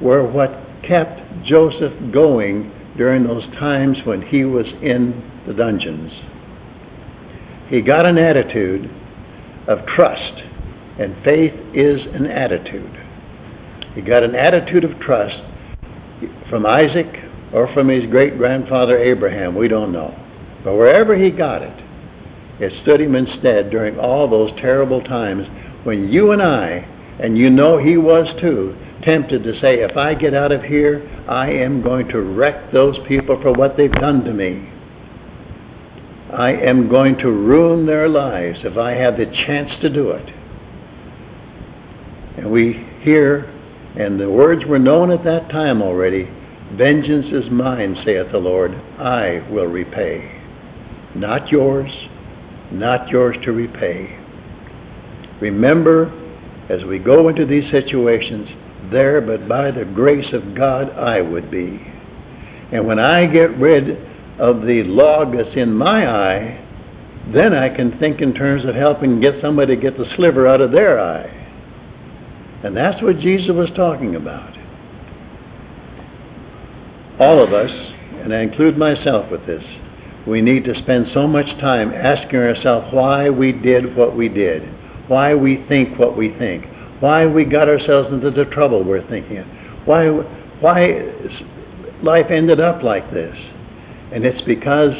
were 0.00 0.26
what 0.26 0.50
kept 0.82 1.44
Joseph 1.44 1.92
going 2.12 2.72
during 2.96 3.24
those 3.24 3.44
times 3.58 3.98
when 4.04 4.22
he 4.22 4.44
was 4.44 4.66
in 4.82 5.42
the 5.46 5.54
dungeons. 5.54 6.12
He 7.68 7.80
got 7.80 8.06
an 8.06 8.18
attitude 8.18 8.90
of 9.66 9.84
trust, 9.86 10.42
and 10.98 11.16
faith 11.24 11.54
is 11.74 12.00
an 12.14 12.26
attitude. 12.26 13.00
He 13.94 14.02
got 14.02 14.22
an 14.22 14.34
attitude 14.34 14.84
of 14.84 14.98
trust 15.00 15.42
from 16.48 16.66
Isaac 16.66 17.08
or 17.52 17.72
from 17.72 17.88
his 17.88 18.04
great 18.06 18.36
grandfather 18.36 18.98
Abraham, 18.98 19.54
we 19.54 19.68
don't 19.68 19.92
know. 19.92 20.14
But 20.64 20.74
wherever 20.74 21.16
he 21.16 21.30
got 21.30 21.62
it, 21.62 21.84
it 22.60 22.72
stood 22.82 23.00
him 23.00 23.14
instead 23.14 23.70
during 23.70 23.98
all 23.98 24.28
those 24.28 24.50
terrible 24.60 25.02
times 25.02 25.46
when 25.84 26.10
you 26.10 26.32
and 26.32 26.42
I, 26.42 26.88
and 27.20 27.36
you 27.36 27.50
know 27.50 27.78
he 27.78 27.96
was 27.96 28.26
too, 28.40 28.76
tempted 29.04 29.42
to 29.44 29.60
say, 29.60 29.80
if 29.80 29.96
I 29.96 30.14
get 30.14 30.34
out 30.34 30.52
of 30.52 30.62
here, 30.62 31.08
I 31.28 31.50
am 31.50 31.82
going 31.82 32.08
to 32.08 32.20
wreck 32.20 32.72
those 32.72 32.96
people 33.06 33.40
for 33.40 33.52
what 33.52 33.76
they've 33.76 33.92
done 33.92 34.24
to 34.24 34.32
me. 34.32 34.68
I 36.32 36.52
am 36.52 36.88
going 36.88 37.18
to 37.18 37.30
ruin 37.30 37.86
their 37.86 38.08
lives 38.08 38.58
if 38.64 38.76
I 38.76 38.92
have 38.92 39.16
the 39.16 39.26
chance 39.26 39.70
to 39.82 39.90
do 39.90 40.10
it. 40.10 40.28
And 42.38 42.50
we 42.50 42.84
hear, 43.02 43.44
and 43.96 44.18
the 44.18 44.30
words 44.30 44.64
were 44.64 44.78
known 44.78 45.10
at 45.10 45.24
that 45.24 45.48
time 45.50 45.80
already 45.80 46.28
Vengeance 46.72 47.26
is 47.26 47.48
mine, 47.52 47.96
saith 48.04 48.32
the 48.32 48.38
Lord, 48.38 48.74
I 48.98 49.46
will 49.48 49.66
repay. 49.66 50.42
Not 51.14 51.52
yours, 51.52 51.90
not 52.72 53.08
yours 53.10 53.36
to 53.44 53.52
repay. 53.52 54.18
Remember, 55.40 56.10
as 56.68 56.82
we 56.84 56.98
go 56.98 57.28
into 57.28 57.46
these 57.46 57.70
situations, 57.70 58.48
there 58.94 59.20
but 59.20 59.46
by 59.46 59.70
the 59.70 59.84
grace 59.84 60.32
of 60.32 60.54
God 60.54 60.90
I 60.90 61.20
would 61.20 61.50
be. 61.50 61.78
And 62.72 62.86
when 62.86 62.98
I 62.98 63.26
get 63.26 63.56
rid 63.58 63.90
of 64.38 64.62
the 64.62 64.82
log 64.84 65.36
that's 65.36 65.54
in 65.54 65.74
my 65.74 66.08
eye, 66.08 66.60
then 67.32 67.54
I 67.54 67.68
can 67.68 67.98
think 67.98 68.20
in 68.20 68.34
terms 68.34 68.64
of 68.64 68.74
helping 68.74 69.20
get 69.20 69.40
somebody 69.42 69.76
to 69.76 69.80
get 69.80 69.96
the 69.96 70.10
sliver 70.16 70.46
out 70.46 70.60
of 70.60 70.72
their 70.72 70.98
eye. 70.98 71.30
And 72.64 72.76
that's 72.76 73.02
what 73.02 73.18
Jesus 73.18 73.50
was 73.50 73.68
talking 73.76 74.16
about. 74.16 74.56
All 77.20 77.42
of 77.42 77.52
us, 77.52 77.70
and 78.22 78.34
I 78.34 78.40
include 78.40 78.76
myself 78.76 79.30
with 79.30 79.46
this, 79.46 79.62
we 80.26 80.40
need 80.40 80.64
to 80.64 80.74
spend 80.82 81.08
so 81.12 81.26
much 81.26 81.46
time 81.60 81.92
asking 81.92 82.38
ourselves 82.38 82.88
why 82.92 83.28
we 83.28 83.52
did 83.52 83.94
what 83.94 84.16
we 84.16 84.28
did, 84.28 84.62
why 85.08 85.34
we 85.34 85.64
think 85.68 85.98
what 85.98 86.16
we 86.16 86.30
think, 86.38 86.64
why 87.00 87.26
we 87.26 87.44
got 87.44 87.68
ourselves 87.68 88.12
into 88.12 88.30
the 88.30 88.44
trouble 88.46 88.82
we're 88.84 89.06
thinking 89.08 89.38
of, 89.38 89.46
why, 89.84 90.06
why 90.60 91.02
life 92.02 92.26
ended 92.30 92.60
up 92.60 92.82
like 92.82 93.10
this. 93.12 93.36
And 94.12 94.24
it's 94.24 94.42
because 94.42 94.94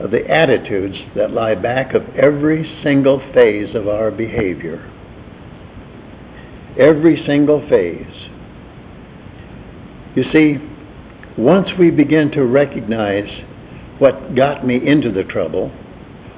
of 0.00 0.10
the 0.10 0.26
attitudes 0.28 0.96
that 1.16 1.32
lie 1.32 1.54
back 1.54 1.94
of 1.94 2.02
every 2.16 2.64
single 2.82 3.20
phase 3.32 3.74
of 3.74 3.88
our 3.88 4.10
behavior. 4.10 4.78
Every 6.78 7.24
single 7.26 7.66
phase. 7.68 8.28
You 10.14 10.24
see, 10.32 10.58
once 11.36 11.68
we 11.78 11.90
begin 11.90 12.30
to 12.32 12.44
recognize 12.44 13.28
what 13.98 14.34
got 14.34 14.66
me 14.66 14.86
into 14.86 15.10
the 15.12 15.24
trouble, 15.24 15.70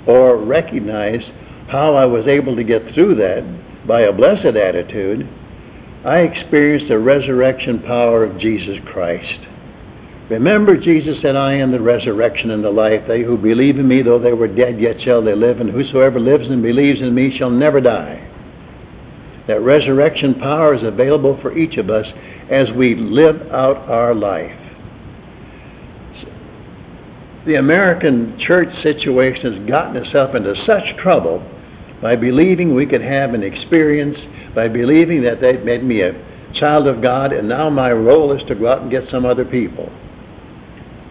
or 0.06 0.36
recognize 0.36 1.22
how 1.68 1.94
I 1.94 2.04
was 2.06 2.26
able 2.26 2.56
to 2.56 2.64
get 2.64 2.82
through 2.94 3.14
that 3.16 3.44
by 3.86 4.02
a 4.02 4.12
blessed 4.12 4.56
attitude, 4.56 5.28
I 6.04 6.20
experienced 6.20 6.88
the 6.88 6.98
resurrection 6.98 7.80
power 7.80 8.24
of 8.24 8.38
Jesus 8.38 8.78
Christ. 8.86 9.40
Remember, 10.30 10.76
Jesus 10.76 11.20
said, 11.20 11.36
I 11.36 11.54
am 11.54 11.72
the 11.72 11.80
resurrection 11.80 12.50
and 12.50 12.64
the 12.64 12.70
life. 12.70 13.02
They 13.06 13.22
who 13.22 13.36
believe 13.36 13.78
in 13.78 13.86
me, 13.86 14.02
though 14.02 14.18
they 14.18 14.32
were 14.32 14.48
dead, 14.48 14.80
yet 14.80 15.00
shall 15.02 15.22
they 15.22 15.34
live, 15.34 15.60
and 15.60 15.70
whosoever 15.70 16.18
lives 16.18 16.48
and 16.48 16.62
believes 16.62 17.00
in 17.00 17.14
me 17.14 17.36
shall 17.36 17.50
never 17.50 17.80
die. 17.80 18.28
That 19.46 19.60
resurrection 19.60 20.34
power 20.36 20.74
is 20.74 20.82
available 20.82 21.38
for 21.42 21.56
each 21.56 21.76
of 21.76 21.90
us 21.90 22.06
as 22.50 22.68
we 22.76 22.94
live 22.94 23.42
out 23.52 23.76
our 23.88 24.14
life. 24.14 24.58
The 27.44 27.56
American 27.56 28.38
church 28.38 28.68
situation 28.82 29.58
has 29.58 29.68
gotten 29.68 29.96
itself 29.96 30.34
into 30.36 30.54
such 30.64 30.96
trouble 30.98 31.44
by 32.02 32.16
believing 32.16 32.74
we 32.74 32.84
could 32.84 33.00
have 33.00 33.32
an 33.32 33.44
experience, 33.44 34.18
by 34.54 34.68
believing 34.68 35.22
that 35.22 35.40
they'd 35.40 35.64
made 35.64 35.84
me 35.84 36.02
a 36.02 36.12
child 36.58 36.86
of 36.88 37.00
God, 37.00 37.32
and 37.32 37.48
now 37.48 37.70
my 37.70 37.92
role 37.92 38.32
is 38.32 38.42
to 38.48 38.54
go 38.54 38.66
out 38.70 38.82
and 38.82 38.90
get 38.90 39.08
some 39.10 39.24
other 39.24 39.44
people. 39.44 39.90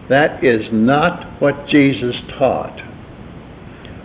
That 0.08 0.44
is 0.44 0.66
not 0.70 1.40
what 1.40 1.66
Jesus 1.68 2.14
taught. 2.38 2.78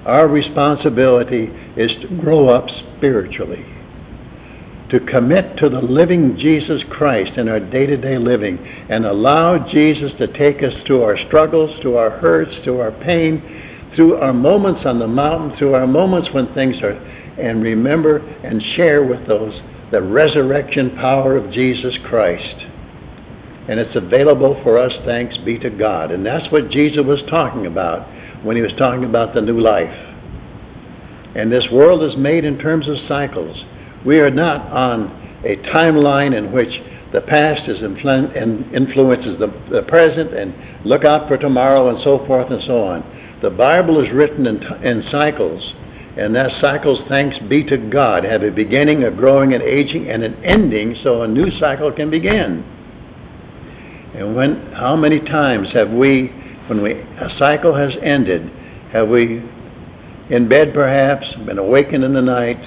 Our 0.06 0.28
responsibility 0.28 1.50
is 1.76 1.92
to 2.02 2.18
grow 2.22 2.48
up 2.48 2.70
spiritually, 2.96 3.66
to 4.90 5.02
commit 5.02 5.58
to 5.58 5.68
the 5.68 5.82
living 5.82 6.38
Jesus 6.38 6.82
Christ 6.90 7.34
in 7.38 7.50
our 7.50 7.60
day 7.60 7.86
to 7.88 7.98
day 7.98 8.18
living, 8.18 8.58
and 8.90 9.06
allow 9.06 9.68
Jesus 9.70 10.14
to 10.20 10.28
take 10.38 10.64
us 10.64 10.74
through 10.86 11.04
our 11.04 11.18
struggles, 11.28 11.78
to 11.82 11.98
our 11.98 12.10
hurts, 12.10 12.56
to 12.64 12.80
our 12.80 12.92
pain, 13.04 13.42
through 13.96 14.16
our 14.16 14.34
moments 14.34 14.82
on 14.86 15.00
the 15.00 15.08
mountain, 15.08 15.58
through 15.58 15.74
our 15.74 15.88
moments 15.88 16.30
when 16.34 16.54
things 16.54 16.76
are, 16.82 16.92
and 16.92 17.64
remember 17.64 18.18
and 18.18 18.62
share 18.76 19.04
with 19.04 19.28
those 19.28 19.54
the 19.92 20.02
resurrection 20.02 20.96
power 20.96 21.38
of 21.38 21.52
Jesus 21.52 21.96
Christ. 22.06 22.66
And 23.70 23.80
it's 23.80 23.96
available 23.96 24.60
for 24.64 24.78
us, 24.78 24.94
thanks 25.06 25.38
be 25.40 25.60
to 25.60 25.70
God. 25.70 26.12
And 26.12 26.26
that's 26.26 26.50
what 26.52 26.70
Jesus 26.70 27.06
was 27.06 27.22
talking 27.30 27.66
about 27.66 28.08
when 28.44 28.56
he 28.56 28.62
was 28.62 28.72
talking 28.78 29.04
about 29.04 29.34
the 29.34 29.42
new 29.42 29.60
life. 29.60 30.16
And 31.36 31.52
this 31.52 31.68
world 31.72 32.04
is 32.04 32.18
made 32.18 32.46
in 32.46 32.58
terms 32.58 32.88
of 32.88 32.96
cycles. 33.08 33.58
We 34.06 34.20
are 34.20 34.32
not 34.32 34.72
on 34.72 35.42
a 35.46 35.58
timeline 35.70 36.36
in 36.36 36.52
which 36.52 36.70
the 37.14 37.22
past 37.22 37.70
is 37.70 37.78
influ- 37.80 38.42
and 38.42 38.74
influences 38.74 39.40
the, 39.40 39.48
the 39.72 39.84
present 39.84 40.34
and 40.34 40.86
look 40.86 41.04
out 41.06 41.28
for 41.28 41.38
tomorrow 41.38 41.90
and 41.90 42.04
so 42.04 42.26
forth 42.26 42.52
and 42.52 42.62
so 42.64 42.84
on. 42.84 43.17
The 43.42 43.50
Bible 43.52 44.04
is 44.04 44.12
written 44.12 44.48
in, 44.48 44.64
in 44.84 45.04
cycles, 45.12 45.74
and 46.18 46.36
that 46.36 46.60
cycles, 46.60 47.00
thanks 47.08 47.38
be 47.48 47.64
to 47.66 47.78
God, 47.78 48.24
have 48.24 48.42
a 48.42 48.50
beginning, 48.50 49.04
a 49.04 49.12
growing, 49.12 49.54
an 49.54 49.62
aging, 49.62 50.10
and 50.10 50.24
an 50.24 50.44
ending 50.44 50.96
so 51.04 51.22
a 51.22 51.28
new 51.28 51.52
cycle 51.60 51.92
can 51.92 52.10
begin. 52.10 52.66
And 54.16 54.36
when, 54.36 54.72
how 54.74 54.96
many 54.96 55.20
times 55.20 55.68
have 55.74 55.92
we, 55.92 56.28
when 56.68 56.82
we, 56.82 56.94
a 56.94 57.30
cycle 57.38 57.76
has 57.76 57.94
ended, 58.02 58.50
have 58.92 59.08
we, 59.08 59.44
in 60.32 60.50
bed 60.50 60.74
perhaps, 60.74 61.28
been 61.46 61.60
awakened 61.60 62.04
in 62.04 62.14
the 62.14 62.22
night, 62.22 62.60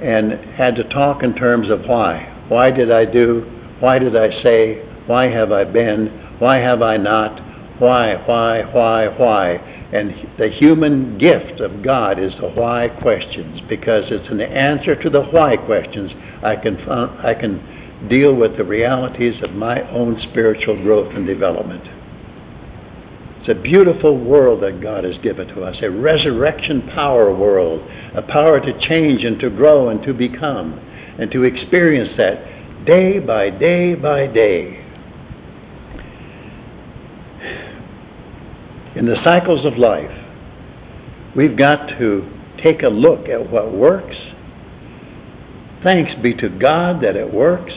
and 0.00 0.32
had 0.56 0.74
to 0.74 0.84
talk 0.88 1.22
in 1.22 1.34
terms 1.36 1.70
of 1.70 1.82
why? 1.86 2.44
Why 2.48 2.72
did 2.72 2.90
I 2.90 3.04
do? 3.04 3.42
Why 3.78 4.00
did 4.00 4.16
I 4.16 4.42
say? 4.42 4.84
Why 5.06 5.28
have 5.28 5.52
I 5.52 5.62
been? 5.62 6.08
Why 6.40 6.58
have 6.58 6.82
I 6.82 6.96
not? 6.96 7.40
Why, 7.78 8.16
why, 8.26 8.62
why, 8.72 9.06
why? 9.06 9.73
And 9.92 10.28
the 10.38 10.48
human 10.48 11.18
gift 11.18 11.60
of 11.60 11.82
God 11.82 12.18
is 12.18 12.32
the 12.40 12.48
why 12.48 12.88
questions, 12.88 13.60
because 13.68 14.04
it's 14.10 14.28
an 14.28 14.40
answer 14.40 14.96
to 15.00 15.10
the 15.10 15.22
why 15.22 15.56
questions 15.56 16.10
I 16.42 16.56
can, 16.56 16.76
I 16.88 17.34
can 17.34 18.08
deal 18.08 18.34
with 18.34 18.56
the 18.56 18.64
realities 18.64 19.40
of 19.42 19.52
my 19.52 19.88
own 19.90 20.20
spiritual 20.30 20.82
growth 20.82 21.14
and 21.14 21.26
development. 21.26 21.84
It's 23.40 23.48
a 23.50 23.62
beautiful 23.62 24.18
world 24.18 24.62
that 24.62 24.80
God 24.80 25.04
has 25.04 25.18
given 25.18 25.48
to 25.48 25.62
us, 25.64 25.76
a 25.82 25.90
resurrection 25.90 26.90
power 26.94 27.34
world, 27.34 27.82
a 28.14 28.22
power 28.22 28.58
to 28.58 28.88
change 28.88 29.22
and 29.22 29.38
to 29.40 29.50
grow 29.50 29.90
and 29.90 30.02
to 30.04 30.14
become, 30.14 30.80
and 31.18 31.30
to 31.30 31.44
experience 31.44 32.16
that 32.16 32.86
day 32.86 33.18
by 33.18 33.50
day 33.50 33.94
by 33.94 34.26
day. 34.26 34.83
In 38.96 39.06
the 39.06 39.16
cycles 39.24 39.66
of 39.66 39.76
life, 39.76 40.10
we've 41.34 41.56
got 41.56 41.88
to 41.98 42.30
take 42.62 42.82
a 42.82 42.88
look 42.88 43.28
at 43.28 43.50
what 43.50 43.72
works. 43.72 44.16
Thanks 45.82 46.12
be 46.22 46.32
to 46.34 46.48
God 46.48 47.02
that 47.02 47.16
it 47.16 47.32
works. 47.32 47.72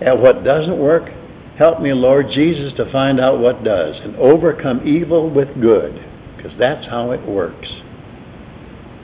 At 0.00 0.20
what 0.20 0.42
doesn't 0.42 0.78
work, 0.78 1.08
help 1.56 1.80
me, 1.80 1.92
Lord 1.92 2.26
Jesus, 2.32 2.72
to 2.76 2.90
find 2.90 3.20
out 3.20 3.38
what 3.38 3.62
does 3.62 3.96
and 4.02 4.16
overcome 4.16 4.86
evil 4.86 5.30
with 5.30 5.48
good, 5.60 5.94
because 6.36 6.52
that's 6.58 6.86
how 6.86 7.12
it 7.12 7.24
works. 7.26 7.68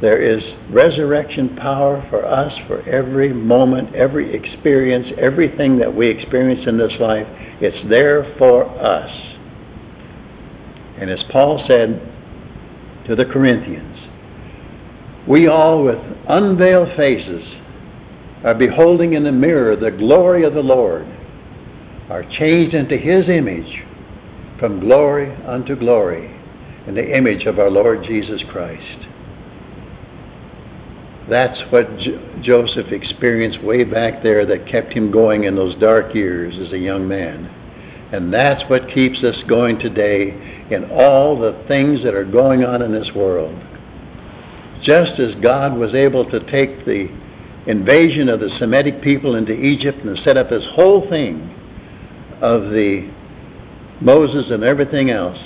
There 0.01 0.21
is 0.21 0.43
resurrection 0.71 1.57
power 1.57 2.05
for 2.11 2.25
us 2.25 2.53
for 2.67 2.83
every 2.89 3.33
moment, 3.33 3.95
every 3.95 4.35
experience, 4.35 5.07
everything 5.19 5.79
that 5.79 5.95
we 5.95 6.09
experience 6.09 6.67
in 6.67 6.79
this 6.79 6.93
life. 7.01 7.27
It's 7.61 7.89
there 7.89 8.35
for 8.39 8.65
us. 8.65 9.38
And 11.01 11.11
as 11.11 11.23
Paul 11.31 11.65
said 11.67 12.01
to 13.07 13.15
the 13.15 13.25
Corinthians, 13.25 13.99
we 15.29 15.47
all 15.47 15.85
with 15.85 15.99
unveiled 16.29 16.97
faces 16.97 17.45
are 18.45 18.55
beholding 18.55 19.13
in 19.13 19.25
the 19.25 19.33
mirror 19.33 19.77
the 19.77 19.91
glory 19.91 20.45
of 20.45 20.55
the 20.55 20.63
Lord, 20.63 21.07
are 22.09 22.25
changed 22.39 22.75
into 22.75 22.97
his 22.97 23.29
image 23.29 23.85
from 24.59 24.81
glory 24.81 25.31
unto 25.45 25.77
glory 25.77 26.35
in 26.87 26.95
the 26.95 27.17
image 27.17 27.45
of 27.47 27.59
our 27.59 27.71
Lord 27.71 28.03
Jesus 28.05 28.43
Christ. 28.51 29.07
That's 31.29 31.61
what 31.71 31.99
J- 31.99 32.19
Joseph 32.43 32.91
experienced 32.91 33.63
way 33.63 33.85
back 33.85 34.23
there 34.23 34.47
that 34.47 34.67
kept 34.67 34.95
him 34.95 35.11
going 35.11 35.45
in 35.45 35.55
those 35.55 35.75
dark 35.77 36.15
years 36.15 36.55
as 36.59 36.73
a 36.73 36.79
young 36.79 37.07
man. 37.07 37.55
And 38.13 38.33
that's 38.33 38.63
what 38.71 38.89
keeps 38.95 39.23
us 39.23 39.37
going 39.49 39.79
today 39.79 40.67
in 40.71 40.91
all 40.91 41.39
the 41.39 41.63
things 41.69 42.03
that 42.05 42.15
are 42.15 42.25
going 42.25 42.65
on 42.65 42.81
in 42.81 42.93
this 42.93 43.11
world. 43.15 43.55
Just 44.83 45.21
as 45.21 45.35
God 45.43 45.77
was 45.77 45.95
able 45.95 46.25
to 46.31 46.41
take 46.51 46.87
the 46.87 47.09
invasion 47.67 48.31
of 48.31 48.41
the 48.41 48.49
Semitic 48.59 49.03
people 49.03 49.35
into 49.35 49.53
Egypt 49.53 49.99
and 50.05 50.19
set 50.25 50.37
up 50.37 50.49
this 50.49 50.65
whole 50.73 51.09
thing 51.11 51.55
of 52.41 52.71
the 52.71 53.11
Moses 54.01 54.51
and 54.51 54.63
everything 54.63 55.11
else, 55.11 55.39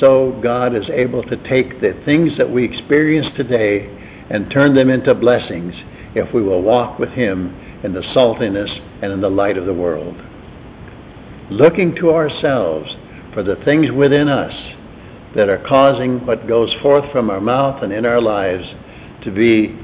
so 0.00 0.38
God 0.42 0.74
is 0.74 0.88
able 0.90 1.22
to 1.22 1.36
take 1.48 1.80
the 1.80 2.00
things 2.04 2.36
that 2.38 2.50
we 2.50 2.64
experience 2.64 3.28
today 3.36 3.86
and 4.30 4.50
turn 4.50 4.74
them 4.74 4.90
into 4.90 5.14
blessings 5.14 5.74
if 6.16 6.32
we 6.34 6.42
will 6.42 6.62
walk 6.62 6.98
with 6.98 7.10
Him 7.10 7.54
in 7.84 7.92
the 7.92 8.00
saltiness 8.14 8.70
and 9.02 9.12
in 9.12 9.20
the 9.20 9.28
light 9.28 9.56
of 9.56 9.66
the 9.66 9.74
world. 9.74 10.16
Looking 11.52 11.94
to 11.96 12.12
ourselves 12.12 12.90
for 13.34 13.42
the 13.42 13.56
things 13.56 13.90
within 13.90 14.26
us 14.26 14.54
that 15.36 15.50
are 15.50 15.62
causing 15.68 16.24
what 16.26 16.48
goes 16.48 16.72
forth 16.80 17.12
from 17.12 17.28
our 17.28 17.42
mouth 17.42 17.82
and 17.82 17.92
in 17.92 18.06
our 18.06 18.22
lives 18.22 18.64
to 19.24 19.30
be 19.30 19.78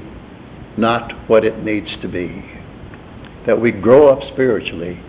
not 0.77 1.29
what 1.29 1.45
it 1.45 1.63
needs 1.63 1.89
to 2.01 2.07
be. 2.07 2.43
That 3.45 3.61
we 3.61 3.71
grow 3.71 4.09
up 4.09 4.33
spiritually 4.33 4.99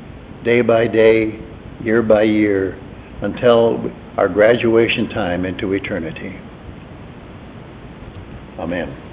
day 0.44 0.60
by 0.60 0.86
day, 0.86 1.40
year 1.82 2.02
by 2.02 2.24
year, 2.24 2.74
until 3.22 3.90
our 4.18 4.28
graduation 4.28 5.08
time 5.08 5.46
into 5.46 5.72
eternity. 5.72 6.38
Amen. 8.58 9.09